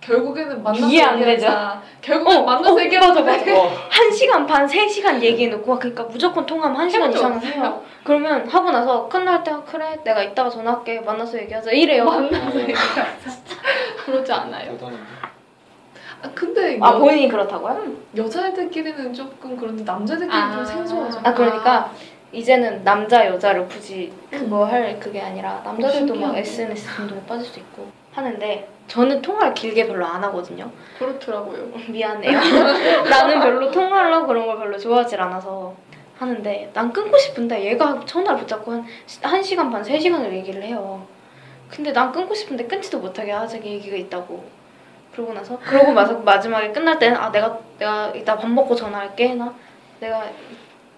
결국에는 0.00 0.64
만나서 0.64 0.86
이해 0.88 1.02
안 1.04 1.20
얘기하자. 1.20 1.80
결국엔 2.02 2.38
어, 2.38 2.42
만나서 2.44 2.74
어, 2.74 2.80
얘기하자 2.80 3.22
맞아, 3.22 3.44
1시간 3.44 4.46
반, 4.48 4.66
3시간 4.66 5.22
얘기해놓고 5.22 5.78
그러니까 5.78 6.02
무조건 6.04 6.44
통화하면 6.44 6.88
1시간 6.88 6.94
해본 6.96 7.12
적 7.12 7.18
이상은 7.18 7.42
해요. 7.44 7.82
그러면 8.02 8.48
하고 8.48 8.70
나서 8.72 9.08
끝날 9.08 9.44
때 9.44 9.52
그래 9.64 9.96
내가 10.02 10.24
이따가 10.24 10.50
전화할게 10.50 11.00
만나서 11.02 11.38
얘기하자 11.38 11.70
이래요. 11.70 12.04
만나서 12.04 12.60
얘기하자 12.62 13.06
그러지 14.04 14.32
않아요. 14.32 14.72
대단한데 14.72 15.35
아 16.26 16.30
근데 16.34 16.78
아 16.80 16.94
여, 16.94 16.98
본인이 16.98 17.28
그렇다고요? 17.28 17.92
여자애들끼리는 18.16 19.14
조금 19.14 19.56
그런데 19.56 19.84
남자들끼리는 19.84 20.48
아. 20.48 20.56
좀 20.56 20.64
생소하죠 20.64 21.20
아 21.22 21.32
그러니까 21.34 21.92
이제는 22.32 22.82
남자 22.84 23.26
여자를 23.26 23.66
굳이 23.68 24.12
그거 24.30 24.64
할 24.64 24.98
그게 24.98 25.20
아니라 25.20 25.62
남자들도 25.64 26.06
막 26.14 26.36
신기하네. 26.36 26.38
SNS 26.40 26.96
중독에 26.96 27.20
빠질 27.26 27.46
수 27.46 27.58
있고 27.60 27.88
하는데 28.12 28.68
저는 28.88 29.22
통화를 29.22 29.54
길게 29.54 29.86
별로 29.86 30.06
안 30.06 30.22
하거든요. 30.24 30.70
그렇더라고요. 30.98 31.70
미안해요. 31.88 32.38
나는 33.10 33.40
별로 33.40 33.70
통화하려고 33.70 34.26
그런 34.26 34.46
걸 34.46 34.58
별로 34.58 34.78
좋아하질 34.78 35.20
않아서 35.20 35.74
하는데 36.18 36.70
난 36.72 36.92
끊고 36.92 37.16
싶은데 37.18 37.64
얘가 37.64 38.00
전화를 38.06 38.40
붙잡고 38.40 38.72
한, 38.72 38.84
시- 39.06 39.20
한 39.22 39.42
시간 39.42 39.70
반, 39.70 39.82
세 39.84 39.98
시간을 39.98 40.32
얘기를 40.34 40.62
해요. 40.62 41.06
근데 41.68 41.92
난 41.92 42.10
끊고 42.12 42.32
싶은데 42.34 42.64
끊지도 42.66 42.98
못하게 42.98 43.32
아직 43.32 43.64
얘기가 43.64 43.96
있다고. 43.96 44.44
그러고 45.16 45.32
나서 45.32 45.58
그러고 45.58 45.92
나서 45.94 46.18
마지막에 46.18 46.70
끝날 46.72 46.98
때는 46.98 47.16
아 47.16 47.32
내가 47.32 47.58
내가 47.78 48.08
이따 48.14 48.36
밥 48.36 48.48
먹고 48.50 48.74
전화할게 48.74 49.34
나 49.34 49.54
내가 49.98 50.30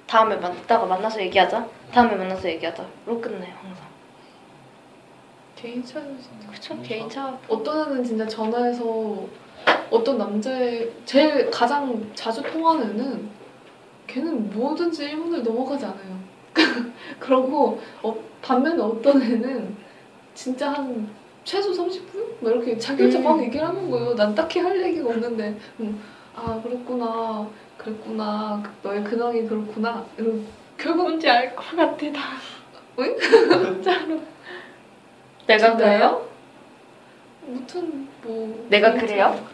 다음에 0.08 0.34
만 0.37 0.56
이따가 0.56 0.84
만나서 0.87 1.20
얘기하자. 1.22 1.64
다음에 1.92 2.16
만나서 2.16 2.48
얘기하자로 2.48 3.20
끝내요 3.20 3.54
항상. 3.62 3.87
개인 5.54 5.84
차이지. 5.84 6.30
그쵸 6.50 6.82
개인차 6.82 7.38
어떤 7.48 7.92
애는 7.92 8.04
진짜 8.04 8.26
전화해서 8.26 9.25
어떤 9.90 10.18
남자의 10.18 10.90
제일 11.04 11.48
가장 11.50 12.10
자주 12.14 12.42
통하는 12.42 12.90
애는 12.90 13.30
걔는 14.08 14.50
뭐든지 14.50 15.10
1분을 15.10 15.42
넘어가지 15.42 15.84
않아요. 15.84 16.18
그러고 17.20 17.80
어, 18.02 18.16
반면에 18.42 18.82
어떤 18.82 19.22
애는 19.22 19.76
진짜 20.34 20.72
한 20.72 21.08
최소 21.48 21.72
30분? 21.72 22.42
막 22.42 22.50
이렇게 22.50 22.76
자기 22.76 23.04
혼자 23.04 23.18
음. 23.18 23.24
막 23.24 23.42
얘기를 23.42 23.66
하는 23.66 23.90
거예요. 23.90 24.14
난 24.14 24.34
딱히 24.34 24.58
할 24.58 24.78
얘기가 24.82 25.08
없는데 25.08 25.58
음, 25.80 25.98
아 26.36 26.60
그랬구나 26.62 27.48
그랬구나 27.78 28.62
너의 28.82 29.02
근황이 29.02 29.46
그렇구나 29.46 30.04
이러고 30.18 30.42
결국 30.76 31.04
뭔지 31.04 31.26
알 31.26 31.56
것 31.56 31.74
같아 31.74 32.06
나. 32.10 32.20
응? 32.98 33.16
진짜로. 33.18 34.20
내가? 35.46 35.74
그래요? 35.76 36.28
무튼 37.46 38.06
뭐 38.22 38.66
내가 38.68 38.92
그래요? 38.92 39.46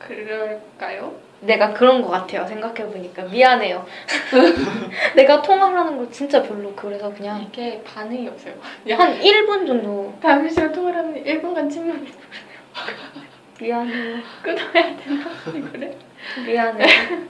그럴까요? 0.00 1.14
내가 1.46 1.72
그런 1.72 2.02
거 2.02 2.08
같아요 2.08 2.46
생각해 2.46 2.86
보니까 2.86 3.22
미안해요 3.24 3.84
내가 5.14 5.42
통화하는 5.42 5.96
걸 5.96 6.10
진짜 6.10 6.42
별로 6.42 6.72
그래서 6.74 7.12
그냥 7.12 7.42
이게 7.42 7.82
반응이 7.82 8.28
없어요. 8.28 8.54
한 8.90 9.18
1분 9.20 9.66
정도 9.66 10.14
다음 10.22 10.48
시간 10.48 10.72
통화를 10.72 10.98
하면 10.98 11.24
1분간 11.24 11.70
침묵 11.70 12.04
미안해요 13.60 14.18
끊어야 14.42 14.96
되나? 14.96 15.24
그래? 15.72 15.96
미안해요 16.46 16.86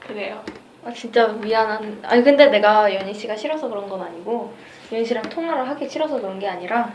그래요. 0.00 0.44
아 0.84 0.90
진짜 0.92 1.28
미안한 1.28 2.00
아니 2.02 2.22
근데 2.22 2.46
내가 2.46 2.92
연희 2.92 3.12
씨가 3.12 3.36
싫어서 3.36 3.68
그런 3.68 3.88
건 3.88 4.00
아니고 4.02 4.52
연희 4.92 5.04
씨랑 5.04 5.22
통화를 5.24 5.68
하기 5.68 5.88
싫어서 5.88 6.20
그런 6.20 6.38
게 6.38 6.48
아니라 6.48 6.92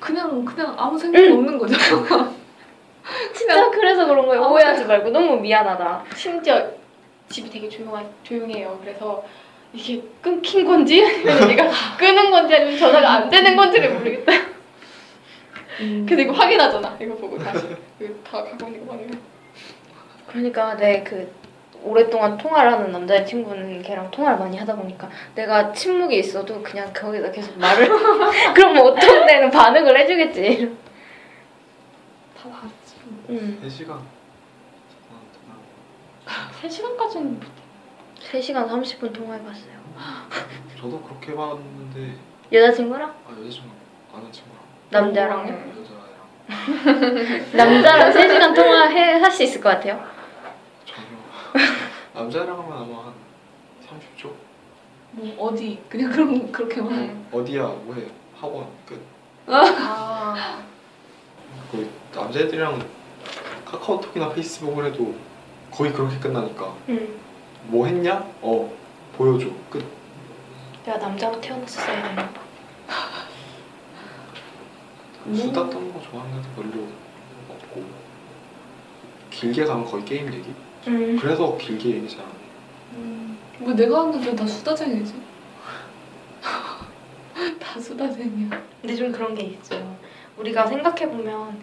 그냥 0.00 0.44
그냥 0.44 0.74
아무 0.76 0.98
생각이 0.98 1.30
없는 1.30 1.58
거죠. 1.58 1.76
진짜 3.32 3.70
그래서 3.70 4.06
그런 4.06 4.26
거예요 4.26 4.42
오해하지 4.42 4.84
말고 4.84 5.10
너무 5.10 5.40
미안하다 5.40 6.04
심지어 6.14 6.78
집이 7.28 7.50
되게 7.50 7.68
조용하, 7.68 8.02
조용해요. 8.22 8.78
그래서 8.82 9.24
이게 9.72 10.02
끊긴 10.22 10.66
건지 10.66 11.04
아니면 11.04 11.48
내가 11.48 11.70
끄는 11.98 12.30
건지 12.30 12.54
아니면 12.54 12.78
전화가 12.78 13.10
안 13.10 13.28
되는 13.28 13.54
건지를 13.54 13.92
모르겠다. 13.92 14.32
음. 15.80 16.06
그래서 16.08 16.22
이거 16.22 16.32
확인하잖아. 16.32 16.96
이거 17.00 17.14
보고 17.14 17.38
다시 17.38 17.66
이거 18.00 18.14
다 18.24 18.42
갖고 18.42 18.66
있는 18.66 18.86
거 18.86 18.92
확인해. 18.92 19.18
그러니까 20.26 20.74
내그 20.74 21.32
오랫동안 21.82 22.36
통화를 22.36 22.72
하는 22.72 22.90
남자의 22.90 23.24
친구는 23.24 23.82
걔랑 23.82 24.10
통화를 24.10 24.38
많이 24.38 24.56
하다 24.56 24.74
보니까 24.74 25.08
내가 25.34 25.72
침묵이 25.72 26.18
있어도 26.18 26.60
그냥 26.62 26.92
거기다 26.92 27.30
계속 27.30 27.56
말을 27.56 27.88
그러면 28.52 28.84
어떤 28.84 29.26
데는 29.26 29.50
반응을 29.50 29.96
해주겠지 30.00 30.76
다봤 32.36 32.77
지. 33.28 33.32
음. 33.32 33.60
3시간. 33.64 34.00
3시간까지는 36.62 37.40
3시간 38.30 38.68
30분 38.68 39.12
통화해봤어요. 39.12 39.78
저도 40.80 41.00
그렇게 41.02 41.34
봤는데. 41.34 42.14
여자친구랑? 42.52 43.10
아 43.10 43.30
여자친구 43.38 43.68
아는 44.14 44.32
친구랑. 44.32 44.62
남자랑요? 44.90 45.52
여자애랑. 46.48 47.46
남자랑 47.52 48.12
3시간 48.12 48.54
통화할 48.54 49.30
수 49.30 49.42
있을 49.42 49.60
것 49.60 49.68
같아요? 49.70 50.04
전혀. 50.84 51.08
남자애랑 52.14 52.58
하면 52.58 52.72
아마 52.72 53.06
한 53.06 53.14
30초? 53.86 54.32
뭐 55.12 55.46
어디? 55.48 55.80
그냥 55.88 56.10
그런 56.10 56.52
그렇게만. 56.52 56.92
응. 56.92 57.26
어디야? 57.32 57.62
뭐해? 57.62 58.06
학원? 58.38 58.66
끝. 58.86 59.00
아, 59.46 60.62
그 61.72 61.90
남자애들이랑 62.14 62.97
카카오톡이나 63.70 64.30
페이스북을 64.30 64.86
해도 64.86 65.14
거의 65.70 65.92
그렇게 65.92 66.18
끝나니까 66.18 66.74
응. 66.88 67.18
뭐 67.66 67.86
했냐? 67.86 68.24
어 68.40 68.72
보여줘 69.16 69.48
끝 69.70 69.84
내가 70.84 70.98
남자로 70.98 71.40
태어났었어야 71.40 72.02
되나 72.08 72.28
봐 72.30 72.40
수다 75.34 75.68
떠는 75.68 75.92
거 75.92 76.00
좋아하는 76.00 76.38
애도 76.38 76.48
별로 76.56 76.86
없고 77.50 77.84
길게 79.30 79.64
가면 79.66 79.84
거의 79.84 80.04
게임 80.06 80.32
얘기? 80.32 80.54
음. 80.86 81.18
그래서 81.20 81.56
길게 81.58 81.90
얘기 81.90 82.08
잘안 82.08 82.26
해. 82.26 82.32
음. 82.94 83.38
뭐 83.58 83.74
내가 83.74 84.00
하는 84.00 84.20
데 84.20 84.34
다 84.34 84.46
수다쟁이지. 84.46 85.14
다 87.60 87.78
수다쟁이야. 87.80 88.62
근데 88.80 88.96
좀 88.96 89.12
그런 89.12 89.34
게 89.34 89.42
있죠. 89.44 89.96
우리가 90.38 90.66
생각해 90.66 91.10
보면 91.10 91.60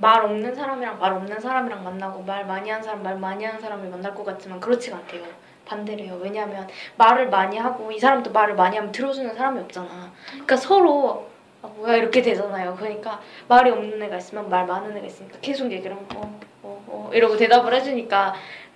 말 0.00 0.24
없는 0.24 0.54
사람이랑 0.54 0.98
말 0.98 1.12
없는 1.12 1.40
사람이랑 1.40 1.82
만나고 1.84 2.22
말 2.22 2.46
많이 2.46 2.70
하는 2.70 2.82
사람 2.82 3.02
말 3.02 3.16
많이 3.18 3.44
하는 3.44 3.60
사람을 3.60 3.88
만날 3.90 4.14
것 4.14 4.24
같지만 4.24 4.60
그렇지가 4.60 4.96
않대요. 4.98 5.24
반대래요. 5.64 6.14
왜냐하면 6.22 6.66
말을 6.96 7.28
많이 7.28 7.58
하고 7.58 7.92
이 7.92 7.98
사람도 7.98 8.32
말을 8.32 8.54
많이 8.54 8.76
하면 8.76 8.90
들어주는 8.92 9.34
사람이 9.34 9.60
없잖아. 9.60 10.12
그러니까 10.30 10.56
서로 10.56 11.28
아 11.62 11.66
뭐야 11.68 11.96
이렇게 11.96 12.22
되잖아요. 12.22 12.76
그러니까 12.76 13.20
말이 13.48 13.70
없는 13.70 14.00
애가 14.02 14.16
있으면 14.16 14.48
말 14.48 14.66
많은 14.66 14.96
애가 14.96 15.06
있으니까 15.06 15.38
계속 15.40 15.70
얘기를 15.70 15.94
하고 15.94 16.06
어, 16.14 16.38
어, 16.62 16.84
어 16.86 17.10
이러고 17.12 17.36
대답을 17.36 17.74
해주니까 17.74 18.34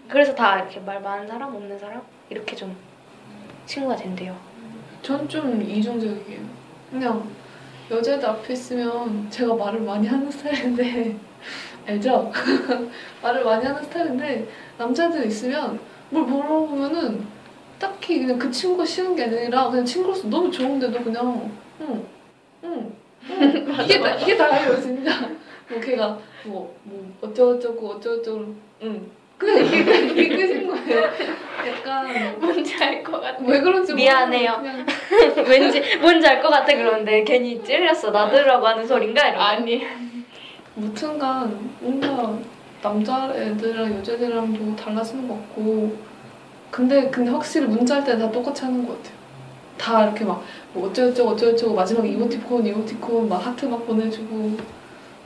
그래서 0.08 0.34
다 0.34 0.58
이렇게 0.58 0.80
말 0.80 1.00
많은 1.00 1.26
사람 1.28 1.54
없는 1.54 1.78
사람 1.78 2.02
이렇게 2.28 2.54
좀 2.56 2.76
친구가 3.66 3.96
된대요. 3.96 4.36
전 5.00 5.26
좀 5.28 5.62
이중적이에요. 5.62 6.40
그냥 6.90 7.26
여자애들 7.90 8.26
앞에 8.28 8.52
있으면 8.52 9.28
제가 9.30 9.54
말을 9.54 9.80
많이 9.80 10.06
하는 10.06 10.30
스타일인데 10.30 11.16
알죠? 11.86 12.32
말을 13.22 13.44
많이 13.44 13.64
하는 13.64 13.82
스타일인데 13.82 14.48
남자애들 14.78 15.26
있으면 15.26 15.78
뭘 16.10 16.24
물어보면은 16.24 17.26
딱히 17.78 18.20
그냥 18.20 18.38
그 18.38 18.50
친구가 18.50 18.84
싫은 18.84 19.16
게 19.16 19.24
아니라 19.24 19.68
그냥 19.68 19.84
친구로서 19.84 20.28
너무 20.28 20.50
좋은데도 20.50 21.02
그냥 21.02 21.50
응, 21.80 22.06
응, 22.64 22.92
응. 23.30 23.74
이게 23.84 24.00
다 24.00 24.14
이게 24.14 24.36
다예요 24.36 24.80
진짜. 24.80 25.28
뭐 25.68 25.80
걔가 25.80 26.18
뭐 26.44 26.74
뭐 26.84 27.12
어쩌고저쩌고 27.22 27.88
어쩌고저쩌고 27.88 28.54
응. 28.82 29.10
그냥 29.42 30.08
이게 30.10 30.28
끝인 30.28 30.68
거예요. 30.68 31.02
약간 31.68 32.38
뭔지 32.40 32.74
알 32.82 33.02
것 33.02 33.20
같아. 33.20 33.38
왜 33.44 33.60
그런지 33.60 33.92
미안해요. 33.94 34.62
왠지 35.48 35.82
뭔지 35.98 36.26
알 36.26 36.40
것 36.42 36.48
같아 36.48 36.74
그러는데 36.74 37.24
괜히 37.24 37.62
찔렸어 37.62 38.10
나들라고 38.10 38.66
하는 38.66 38.86
소린가 38.86 39.28
이러고 39.28 39.42
아니. 39.42 39.86
무튼간 40.74 41.70
뭔가 41.80 42.38
남자애들이랑 42.82 43.98
여자애들이랑도 43.98 44.74
달라지는 44.76 45.28
것 45.28 45.34
같고 45.34 45.94
근데 46.70 47.10
근데 47.10 47.30
확실히 47.30 47.66
문자 47.66 47.96
할 47.96 48.04
때 48.04 48.16
다 48.18 48.30
똑같이 48.30 48.64
하는 48.64 48.86
것 48.86 48.96
같아요. 48.96 49.16
다 49.78 50.04
이렇게 50.04 50.24
막 50.24 50.42
뭐 50.72 50.88
어쩌고저쩌고 50.88 51.30
어쩌고저쩌고 51.30 51.74
마지막에 51.74 52.08
이모티콘 52.08 52.66
이모티콘 52.66 53.28
막 53.28 53.36
하트 53.46 53.66
막 53.66 53.86
보내주고 53.86 54.56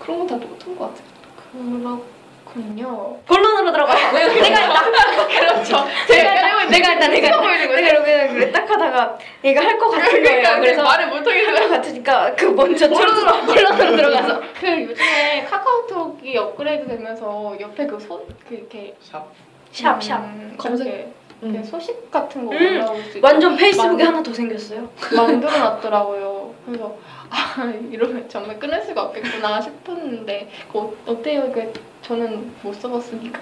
그런 0.00 0.18
건 0.18 0.26
다 0.26 0.40
똑같은 0.40 0.76
것 0.76 0.88
같아요. 0.88 1.07
그렇 1.52 2.15
군요. 2.57 3.19
본론으로 3.27 3.71
들어가 3.73 3.95
내가 4.12 4.33
일단 4.33 4.73
그렇죠. 5.29 5.85
내가 6.09 6.35
제가 6.37 6.53
일단 6.64 6.71
내가 6.71 6.92
일단 6.92 7.11
내가 7.12 7.37
거죠. 7.40 7.75
내가 7.75 7.88
이러면 7.88 8.35
그래 8.35 8.51
딱 8.53 8.71
하다가 8.71 9.19
얘가 9.45 9.61
할 9.62 9.79
것 9.79 9.90
같은 9.90 10.05
거예요 10.09 10.23
그러니까 10.23 10.61
그래서 10.61 10.83
말을 10.83 11.09
못. 11.09 11.27
할것 11.27 11.71
같으니까 11.71 12.35
그 12.35 12.47
먼저 12.47 12.88
본론으로 12.88 13.45
본론으로 13.45 13.97
들어가서 13.97 14.40
그 14.59 14.66
요즘에 14.85 15.45
카카오톡이 15.45 16.37
업그레이드 16.38 16.87
되면서 16.88 17.55
옆에 17.61 17.87
그 17.87 18.01
소, 18.01 18.27
그 18.49 18.55
이렇게 18.55 18.95
샵 19.03 19.27
샵샵 19.73 20.21
음, 20.21 20.55
검색. 20.57 20.87
이렇게 20.87 21.12
음. 21.42 21.61
그 21.61 21.69
소식 21.69 22.11
같은 22.11 22.47
거 22.47 22.53
음, 22.53 22.57
올라올 22.57 23.03
수 23.05 23.21
완전 23.23 23.55
페이스북에 23.57 24.05
만- 24.05 24.14
하나 24.14 24.23
더 24.23 24.33
생겼어요 24.33 24.88
만들어 25.14 25.51
놨더라고요. 25.59 26.55
그래서 26.64 26.97
아 27.29 27.73
이러면 27.92 28.27
정말 28.29 28.59
끊을 28.59 28.81
수가 28.83 29.03
없겠구나 29.03 29.61
싶었는데 29.61 30.49
그 30.73 30.79
어, 30.79 30.92
어때요? 31.07 31.51
그 31.53 31.73
저는 32.07 32.55
못 32.62 32.73
써봤으니까. 32.73 33.40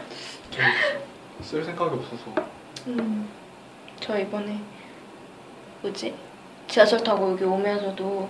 쓸 1.43 1.63
생각이 1.63 1.97
없어서 1.97 2.35
음. 2.87 3.29
저 4.01 4.19
이번에 4.19 4.59
뭐지 5.83 6.15
지하철 6.67 7.03
타고 7.03 7.33
여기 7.33 7.45
오면서도 7.45 8.29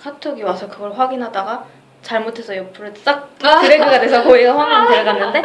카톡이 0.00 0.42
와서 0.42 0.68
그걸 0.68 0.92
확인하다가 0.94 1.66
잘못해서 2.00 2.56
옆으로 2.56 2.94
싹 2.94 3.36
드래그가 3.38 4.00
돼서 4.00 4.22
거기가 4.24 4.58
화면 4.58 4.88
들어갔는데 4.88 5.42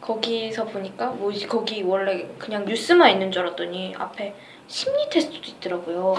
거기서 0.00 0.66
보니까 0.66 1.06
뭐지 1.06 1.48
거기 1.48 1.82
원래 1.82 2.28
그냥 2.38 2.64
뉴스만 2.64 3.10
있는 3.10 3.32
줄 3.32 3.42
알았더니 3.42 3.94
앞에 3.98 4.34
심리 4.68 5.08
테스트도 5.10 5.48
있더라고요. 5.48 6.14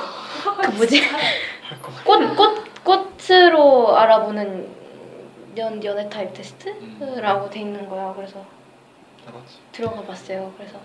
그 0.62 0.72
뭐지 0.72 1.02
꽃 2.04 2.36
꽃 2.36 2.84
꽃으로 2.84 3.98
알아보는 3.98 4.77
연 5.58 5.84
연애 5.84 6.08
타입 6.10 6.34
테스트라고 6.34 7.50
돼 7.50 7.60
있는 7.62 7.88
거야. 7.90 8.14
그래서 8.16 8.46
해봤지. 9.28 9.58
들어가 9.72 10.02
봤어요. 10.04 10.54
그래서 10.58 10.80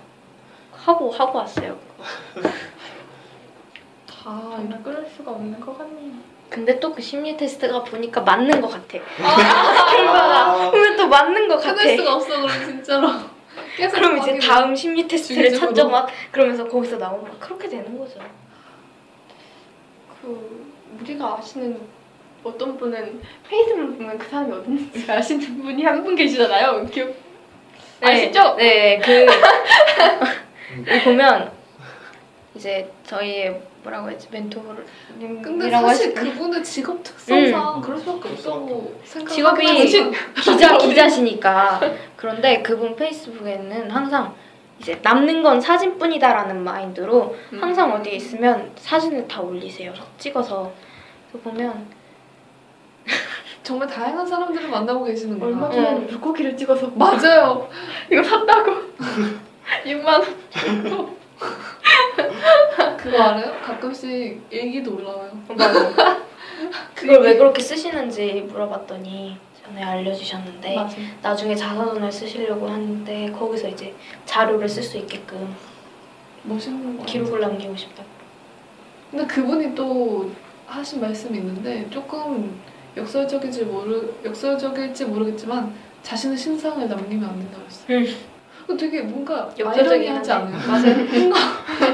하고 0.73 1.11
하고 1.11 1.39
왔어요. 1.39 1.79
다 4.07 4.59
이렇게 4.67 4.83
끊을 4.83 5.07
수가 5.09 5.33
없는 5.33 5.61
것 5.61 5.77
같네요. 5.79 6.13
근데 6.49 6.79
또 6.79 6.93
그 6.93 7.01
심리 7.01 7.37
테스트가 7.37 7.83
보니까 7.85 8.21
맞는 8.21 8.61
것 8.61 8.69
같아. 8.69 8.99
결과가 9.97 10.71
보면 10.71 10.97
또 10.97 11.09
맞는 11.09 11.49
것 11.49 11.57
같아. 11.57 11.75
끊을 11.75 11.97
수가 11.97 12.15
없어 12.17 12.29
그럼 12.43 12.49
진짜로. 12.65 13.09
그럼 13.91 14.19
이제. 14.19 14.39
다음 14.39 14.75
심리 14.77 15.07
테스트를. 15.09 15.51
찾죠 15.59 15.89
막 15.89 16.09
그러면서 16.31 16.67
거기서 16.69 16.97
나오면 16.99 17.25
막 17.25 17.41
그렇게 17.41 17.69
되는 17.69 17.99
거죠. 17.99 18.21
그 20.21 20.73
우리가 21.01 21.39
아시는 21.39 21.81
어떤 22.45 22.77
분은 22.77 23.21
페이스북 23.49 23.97
보면 23.99 24.19
그 24.19 24.29
사람이 24.29 24.53
어딘지 24.53 25.05
아시는 25.11 25.63
분이 25.63 25.85
한 25.85 26.03
분 26.03 26.15
계시잖아요. 26.17 26.87
기억 26.87 27.15
아시죠? 28.01 28.55
네, 28.57 28.99
그 28.99 29.27
보면 31.05 31.53
이제 32.55 32.91
저희의 33.05 33.61
뭐라고 33.83 34.11
했지? 34.11 34.29
근데 34.31 35.71
사실 35.71 36.15
그분의 36.15 36.63
직업 36.65 37.03
특성상 37.03 37.81
그럴 37.81 37.99
수밖에 37.99 38.29
없다고 38.31 39.01
직업이 39.29 39.67
기자 40.43 40.77
기자시니까. 40.79 41.81
그런데 42.17 42.63
그분 42.63 42.95
페이스북에는 42.97 43.91
항상 43.91 44.35
이제 44.79 44.99
남는 45.03 45.43
건 45.43 45.61
사진뿐이다라는 45.61 46.63
마인드로 46.65 47.37
항상 47.61 47.93
어디에 47.93 48.15
있으면 48.15 48.73
사진을 48.77 49.27
다 49.29 49.41
올리세요. 49.41 49.93
찍어서. 50.19 50.73
보면 51.43 51.87
정말 53.63 53.87
다양한 53.89 54.27
사람들을 54.27 54.69
만나고 54.69 55.05
계시는구나. 55.05 55.47
얼마 55.47 55.67
응. 55.69 55.73
전에 55.73 55.91
물고기를 56.01 56.57
찍어서 56.57 56.89
맞아요. 56.97 57.69
이거 58.11 58.23
샀다고 58.23 58.73
6만 59.87 60.07
원. 60.07 60.23
그거 62.97 63.23
알아요? 63.23 63.53
가끔씩 63.63 64.43
일기도 64.51 64.97
올라와요. 64.97 65.31
맞아. 65.49 66.23
그걸 66.95 67.21
왜 67.23 67.37
그렇게 67.37 67.61
쓰시는지 67.63 68.47
물어봤더니 68.49 69.37
전에 69.65 69.83
알려주셨는데 69.83 70.77
맞아. 70.77 70.97
나중에 71.23 71.55
자서전을 71.55 72.11
쓰시려고 72.11 72.69
하는데 72.69 73.31
거기서 73.33 73.69
이제 73.69 73.95
자료를 74.25 74.69
쓸 74.69 74.83
수 74.83 74.99
있게끔 74.99 75.55
멋있는 76.45 76.99
거. 76.99 77.05
기록을 77.05 77.41
남기고 77.41 77.77
싶다. 77.77 78.03
근데 79.11 79.27
그분이 79.27 79.75
또 79.75 80.31
하신 80.67 81.01
말씀이 81.01 81.39
있는데 81.39 81.89
조금 81.91 82.61
역설적일지 82.97 83.65
모르 83.65 84.13
역설적일지 84.25 85.07
모르겠지만 85.07 85.73
자신의 86.03 86.37
신상을 86.37 86.89
남기면 86.89 87.29
안 87.29 87.39
된다고 87.39 87.65
했어요. 87.65 87.99
음. 87.99 88.07
그 88.67 88.77
되게 88.77 89.03
뭔가 89.03 89.51
아이러니하지. 89.65 90.33
않아요? 90.33 90.57
맞아요. 90.69 90.97
뭔가 91.11 91.39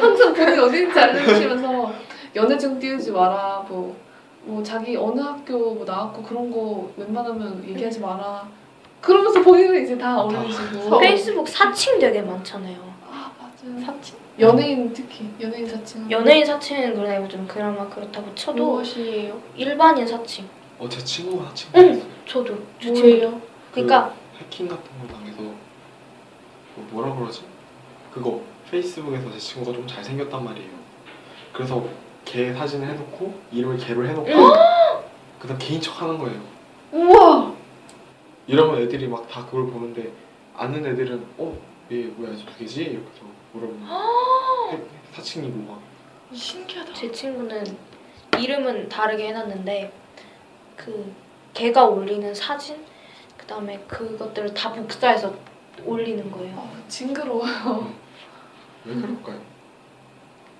항상 0.01 0.35
본인 0.35 0.59
어디인지 0.61 0.99
알려주시면서 0.99 1.93
연애증 2.37 2.79
띄우지 2.79 3.11
마라 3.13 3.65
뭐. 3.69 3.97
뭐 4.43 4.63
자기 4.63 4.97
어느 4.97 5.21
학교 5.21 5.75
뭐 5.75 5.85
나왔고 5.85 6.23
그런 6.23 6.51
거 6.51 6.91
웬만하면 6.97 7.63
얘기하지 7.69 8.01
마라. 8.01 8.49
그러면서 9.01 9.43
본인은 9.43 9.83
이제 9.83 9.99
다 9.99 10.23
올리시고. 10.23 10.99
페이스북 11.01 11.47
사칭 11.47 11.99
되게 11.99 12.23
많잖아요. 12.23 12.77
아 13.11 13.31
맞아요. 13.39 13.81
사치. 13.85 14.15
연예인 14.41 14.93
특히 14.93 15.29
연예인 15.41 15.67
사칭. 15.67 16.11
연예인 16.11 16.45
사칭은 16.47 16.95
그래 16.95 17.29
좀 17.29 17.47
그나마 17.47 17.87
그렇다고 17.89 18.35
쳐도 18.35 18.65
무엇이에요? 18.65 19.39
일반인 19.57 20.07
사칭. 20.07 20.49
어, 20.79 20.89
제 20.89 21.03
친구가 21.03 21.53
친구 21.55 21.79
응. 21.79 22.03
저도 22.27 22.55
저 22.81 22.93
친구. 22.93 23.01
뭐예요? 23.01 23.43
그러니까 23.73 24.15
해킹 24.39 24.69
같은 24.69 24.85
걸 24.99 25.09
당해서 25.09 25.43
뭐 25.43 25.57
뭐라 26.91 27.15
그러지? 27.15 27.43
그거 28.13 28.41
페이스북에서 28.71 29.31
제 29.33 29.39
친구가 29.39 29.77
좀 29.77 29.87
잘생겼단 29.87 30.45
말이에요. 30.45 30.71
그래서 31.53 31.85
걔 32.25 32.53
사진을 32.53 32.87
해놓고 32.89 33.35
이름을 33.53 33.79
걔로 33.79 34.07
해놓고 34.07 34.29
그다음 35.41 35.59
개인 35.59 35.81
척 35.81 36.01
하는 36.03 36.19
거예요. 36.19 36.41
우와. 36.93 37.55
이러면 38.47 38.81
애들이 38.83 39.07
막 39.09 39.27
다 39.29 39.45
그걸 39.47 39.67
보는데 39.71 40.13
아는 40.57 40.85
애들은 40.87 41.25
어? 41.39 41.57
얘 41.93 42.05
뭐야 42.05 42.35
저 42.37 42.45
누구지? 42.51 42.83
이렇게 42.83 43.07
서 43.19 43.25
물어보는 43.53 43.83
해- 44.73 44.81
사칭이고 45.13 45.57
막 45.71 45.81
신기하다. 46.33 46.93
제 46.93 47.11
친구는 47.11 47.65
이름은 48.39 48.89
다르게 48.89 49.29
해놨는데 49.29 49.93
그 50.79 51.13
걔가 51.53 51.85
올리는 51.85 52.33
사진 52.35 52.85
그다음에 53.37 53.79
그것들을 53.89 54.55
다 54.55 54.73
복사해서 54.73 55.35
올리는 55.85 56.31
거예요. 56.31 56.57
아, 56.59 56.89
징그러워요. 56.89 57.93
왜 58.85 58.95
그럴까요? 58.95 59.41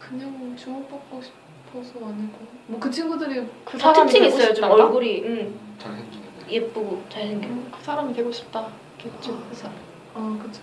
그냥 0.01 0.55
주목받고 0.57 1.21
싶어서 1.23 2.07
아니고 2.07 2.39
뭐 2.67 2.81
그 2.81 2.91
친구들이 2.91 3.47
그 3.65 3.79
다 3.79 3.93
사람이 3.95 4.11
특징 4.11 4.23
되고 4.25 4.35
있어요. 4.37 4.47
좀 4.49 4.55
싶다가? 4.57 4.75
얼굴이 4.75 5.23
응, 5.25 5.59
잘생긴 5.79 6.21
애들. 6.41 6.53
예쁘고 6.53 7.03
잘생기고. 7.09 7.53
음, 7.55 7.73
그 7.77 7.83
사람이 7.85 8.13
되고 8.15 8.33
싶다. 8.33 8.69
겠죠. 8.99 9.39
그 9.49 9.55
사람. 9.55 9.77
아 10.15 10.39
그죠 10.43 10.61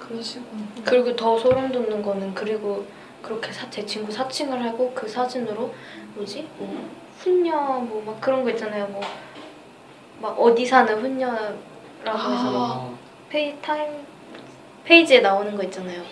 그러시구나 0.00 0.62
그리고 0.84 1.14
더 1.16 1.38
소름 1.38 1.70
돋는 1.72 2.02
거는 2.02 2.34
그리고 2.34 2.86
그렇게 3.22 3.52
사, 3.52 3.68
제 3.70 3.84
친구 3.84 4.10
사칭을 4.10 4.62
하고 4.64 4.92
그 4.94 5.06
사진으로 5.08 5.74
뭐지 6.14 6.48
뭐 6.58 6.88
훈녀 7.18 7.54
뭐 7.80 8.02
막 8.04 8.20
그런 8.20 8.44
거 8.44 8.50
있잖아요. 8.50 8.86
뭐 8.88 9.00
막 10.20 10.30
어디 10.40 10.64
사는 10.64 10.98
훈녀라고 10.98 11.52
해서 12.06 12.50
막 12.50 12.54
아, 12.54 12.90
페이 13.28 13.54
타임 13.60 13.90
페이지에 14.84 15.20
나오는 15.20 15.54
거 15.54 15.62
있잖아요. 15.64 16.02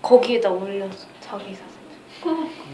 거기에다 0.00 0.48
올렸어 0.50 1.06
자기 1.20 1.52
사진. 1.54 1.74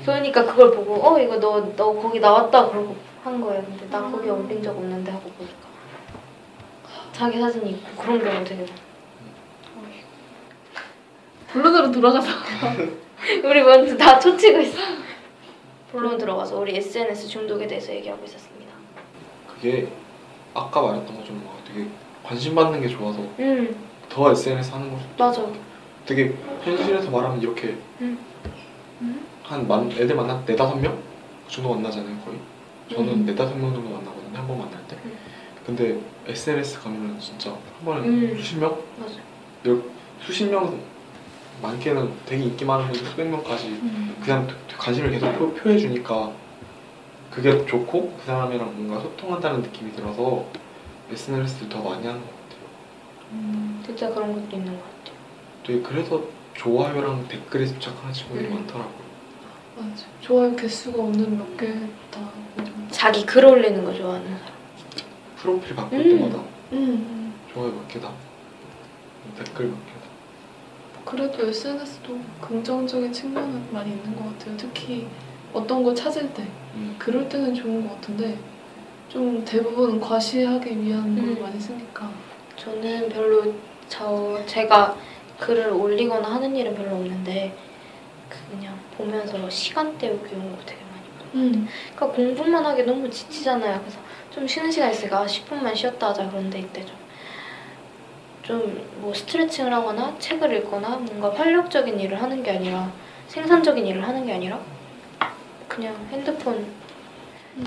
그러니까 0.04 0.44
그걸 0.44 0.70
보고 0.70 0.94
어 1.04 1.18
이거 1.18 1.36
너 1.38 1.60
너 1.76 1.92
거기 1.94 2.20
나왔다. 2.20 2.68
그러고 2.68 2.94
한 3.24 3.40
거예요. 3.40 3.60
근데 3.64 3.88
나 3.90 4.02
거기 4.08 4.28
올린 4.30 4.62
적 4.62 4.70
없는데 4.76 5.10
하고 5.10 5.28
보니까. 5.30 5.54
자기 7.12 7.40
사진이 7.40 7.70
있고 7.72 8.02
그런 8.02 8.22
경우 8.22 8.44
되게 8.44 8.60
많아 8.62 8.72
본론으로 11.52 11.90
돌아가서 11.90 12.28
우리 13.44 13.62
먼저 13.62 13.96
다 13.96 14.18
초치고 14.20 14.60
있어. 14.60 14.78
본론 15.90 16.18
들어가서 16.18 16.58
우리 16.58 16.76
SNS 16.76 17.28
중독에 17.28 17.66
대해서 17.66 17.92
얘기하고 17.92 18.24
있었습니다. 18.24 18.72
그게 19.48 19.88
아까 20.54 20.82
말했던 20.82 21.16
것처럼 21.16 21.44
막 21.44 21.56
되게 21.66 21.86
관심 22.22 22.54
받는 22.54 22.80
게 22.80 22.88
좋아서 22.88 23.18
음, 23.38 23.74
더 24.08 24.30
SNS 24.30 24.72
하는 24.72 24.90
걸 24.90 25.00
수도 25.00 25.24
맞아. 25.24 25.46
되게 26.06 26.34
현실에서 26.62 27.10
말하면 27.10 27.40
이렇게 27.40 27.76
음. 28.00 28.18
한 29.42 29.66
만, 29.66 29.90
애들 29.90 30.14
만나 30.14 30.42
네 30.44 30.54
다섯 30.54 30.76
명? 30.76 30.96
그 31.46 31.52
정도 31.52 31.74
만나잖아요 31.74 32.16
거의 32.24 32.38
저는 32.92 33.12
음. 33.12 33.26
네다섯 33.26 33.56
명 33.56 33.72
정도 33.74 33.90
만나거든요 33.90 34.38
한 34.38 34.46
번 34.46 34.58
만날 34.58 34.80
때 34.86 34.96
음. 35.04 35.16
근데 35.66 35.98
SNS 36.26 36.80
가면은 36.82 37.18
진짜 37.18 37.50
한 37.50 37.84
번에 37.84 38.00
음. 38.06 38.36
수십 38.36 38.58
명? 38.58 38.80
맞아. 38.98 39.14
열, 39.66 39.82
수십 40.20 40.44
명 40.48 40.80
많게는 41.62 42.12
되게 42.26 42.44
인기 42.44 42.64
많은 42.64 42.86
분들 42.86 43.04
수백 43.06 43.28
명까지 43.28 43.68
음. 43.68 44.16
그냥 44.22 44.48
관심을 44.78 45.10
계속 45.10 45.32
표, 45.38 45.52
표해주니까 45.54 46.32
그게 47.30 47.64
좋고 47.66 48.16
그 48.18 48.24
사람이랑 48.26 48.74
뭔가 48.76 49.00
소통한다는 49.00 49.62
느낌이 49.62 49.92
들어서 49.92 50.44
SNS를 51.10 51.68
더 51.68 51.82
많이 51.82 52.06
하는 52.06 52.20
것 52.20 52.26
같아요 52.26 52.60
음, 53.32 53.82
진짜 53.84 54.08
그런 54.12 54.32
것도 54.32 54.56
있는 54.56 54.72
것 54.76 54.82
같아. 54.82 55.16
되게 55.64 55.80
그래서 55.82 56.22
좋아요랑 56.54 57.28
댓글에 57.28 57.66
집착하는 57.66 58.12
친구들이 58.12 58.48
음. 58.48 58.54
많더라고요 58.54 59.10
맞아 59.76 60.04
좋아요 60.20 60.54
개수가 60.56 61.00
오늘 61.00 61.28
몇 61.28 61.56
개다 61.56 62.30
자기 62.90 63.24
글 63.24 63.44
올리는 63.46 63.84
거 63.84 63.94
좋아하는 63.94 64.26
사람. 64.38 64.54
프로필 65.36 65.74
바꿀 65.76 66.00
음. 66.00 66.18
때마다 66.18 66.42
음 66.72 67.34
좋아요 67.52 67.72
몇 67.72 67.88
개다 67.88 68.10
댓글 69.38 69.66
몇 69.66 69.74
개다 69.86 69.99
그래도 71.04 71.46
SNS도 71.46 72.18
긍정적인 72.40 73.12
측면은 73.12 73.72
많이 73.72 73.90
있는 73.90 74.14
것 74.16 74.24
같아요 74.38 74.56
특히 74.56 75.08
어떤 75.52 75.82
거 75.82 75.92
찾을 75.94 76.32
때 76.32 76.42
음. 76.74 76.94
그럴 76.98 77.28
때는 77.28 77.54
좋은 77.54 77.86
것 77.86 77.94
같은데 77.96 78.38
좀 79.08 79.44
대부분 79.44 80.00
과시하기 80.00 80.82
위한 80.82 81.14
걸 81.16 81.24
음. 81.24 81.42
많이 81.42 81.58
쓰니까 81.58 82.10
저는 82.56 83.08
별로 83.08 83.54
저 83.88 84.40
제가 84.46 84.96
글을 85.38 85.70
올리거나 85.70 86.34
하는 86.34 86.54
일은 86.54 86.74
별로 86.74 86.96
없는데 86.96 87.56
그냥 88.28 88.78
보면서 88.96 89.50
시간 89.50 89.96
때우기 89.98 90.34
용으로 90.34 90.58
되게 90.64 90.80
많이 90.82 91.08
봐요. 91.18 91.28
음. 91.34 91.66
그러니까 91.96 92.16
공부만 92.16 92.64
하기 92.66 92.84
너무 92.84 93.10
지치잖아요. 93.10 93.80
그래서 93.80 93.98
좀 94.30 94.46
쉬는 94.46 94.70
시간 94.70 94.90
있으니까 94.92 95.26
10분만 95.26 95.74
쉬었다 95.74 96.10
하자 96.10 96.28
그런데 96.30 96.60
이때 96.60 96.84
좀 96.84 96.96
좀 98.50 98.90
뭐 99.00 99.14
스트레칭을 99.14 99.72
하거나 99.72 100.14
책을 100.18 100.52
읽거나 100.58 100.96
뭔가 100.96 101.32
활력적인 101.34 101.98
일을 101.98 102.20
하는 102.20 102.42
게 102.42 102.50
아니라 102.50 102.92
생산적인 103.28 103.86
일을 103.86 104.06
하는 104.06 104.26
게 104.26 104.34
아니라 104.34 104.60
그냥 105.68 105.94
핸드폰. 106.10 106.66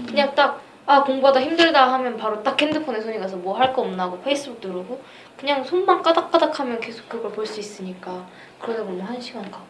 그냥 0.07 0.33
딱 0.35 0.61
아 0.85 1.01
공부하다 1.03 1.41
힘들다 1.41 1.93
하면 1.93 2.17
바로 2.17 2.43
딱 2.43 2.61
핸드폰에 2.61 2.99
손이 2.99 3.17
가서 3.17 3.37
뭐 3.37 3.55
할 3.57 3.71
거 3.73 3.83
없나 3.83 4.03
하고 4.03 4.19
페이스북 4.19 4.59
누르고 4.61 5.01
그냥 5.37 5.63
손만 5.63 6.01
까닥까닥 6.01 6.59
하면 6.59 6.79
계속 6.81 7.07
그걸 7.07 7.31
볼 7.31 7.45
수 7.47 7.59
있으니까 7.61 8.27
그러다 8.59 8.83
보면 8.83 9.01
한 9.01 9.19
시간 9.21 9.49
가고. 9.49 9.65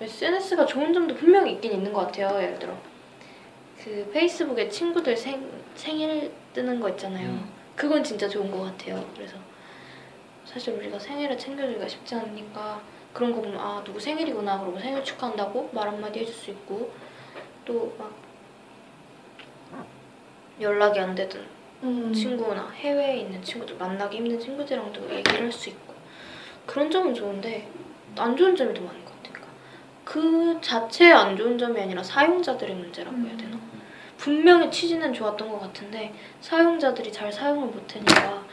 SNS가 0.00 0.66
좋은 0.66 0.92
점도 0.92 1.14
분명히 1.14 1.52
있긴 1.52 1.72
있는 1.72 1.92
것 1.92 2.06
같아요 2.06 2.42
예를 2.42 2.58
들어. 2.58 2.74
그 3.82 4.10
페이스북에 4.12 4.68
친구들 4.68 5.16
생, 5.16 5.48
생일 5.76 6.32
뜨는 6.52 6.80
거 6.80 6.88
있잖아요. 6.90 7.28
음. 7.28 7.61
그건 7.76 8.02
진짜 8.04 8.28
좋은 8.28 8.50
것 8.50 8.60
같아요 8.62 9.04
그래서 9.14 9.36
사실 10.44 10.74
우리가 10.74 10.98
생일을 10.98 11.36
챙겨주기가 11.38 11.88
쉽지 11.88 12.14
않으니까 12.14 12.80
그런 13.12 13.32
거 13.32 13.40
보면 13.40 13.58
아 13.58 13.82
누구 13.84 13.98
생일이구나 14.00 14.60
그러고 14.60 14.78
생일 14.78 15.02
축하한다고 15.04 15.70
말 15.72 15.88
한마디 15.88 16.20
해줄 16.20 16.34
수 16.34 16.50
있고 16.50 16.92
또 17.64 17.94
막 17.98 18.12
연락이 20.60 21.00
안 21.00 21.14
되든 21.14 21.40
음. 21.82 22.12
친구나 22.12 22.68
해외에 22.70 23.18
있는 23.18 23.42
친구들 23.42 23.76
만나기 23.76 24.18
힘든 24.18 24.38
친구들이랑도 24.38 25.10
얘기를 25.14 25.42
할 25.42 25.52
수 25.52 25.70
있고 25.70 25.94
그런 26.66 26.90
점은 26.90 27.14
좋은데 27.14 27.68
안 28.16 28.36
좋은 28.36 28.54
점이 28.54 28.72
더 28.74 28.82
많은 28.82 29.04
것 29.04 29.10
같아요. 29.22 29.32
그러니까 29.32 29.52
그 30.04 30.58
자체의 30.60 31.12
안 31.12 31.36
좋은 31.36 31.58
점이 31.58 31.80
아니라 31.80 32.02
사용자들의 32.02 32.76
문제라고 32.76 33.16
해야 33.26 33.36
되나? 33.36 33.58
분명히 34.22 34.70
취지는 34.70 35.12
좋았던 35.12 35.50
것 35.50 35.58
같은데 35.58 36.14
사용자들이 36.40 37.10
잘 37.10 37.32
사용을 37.32 37.66
못하니까 37.66 38.44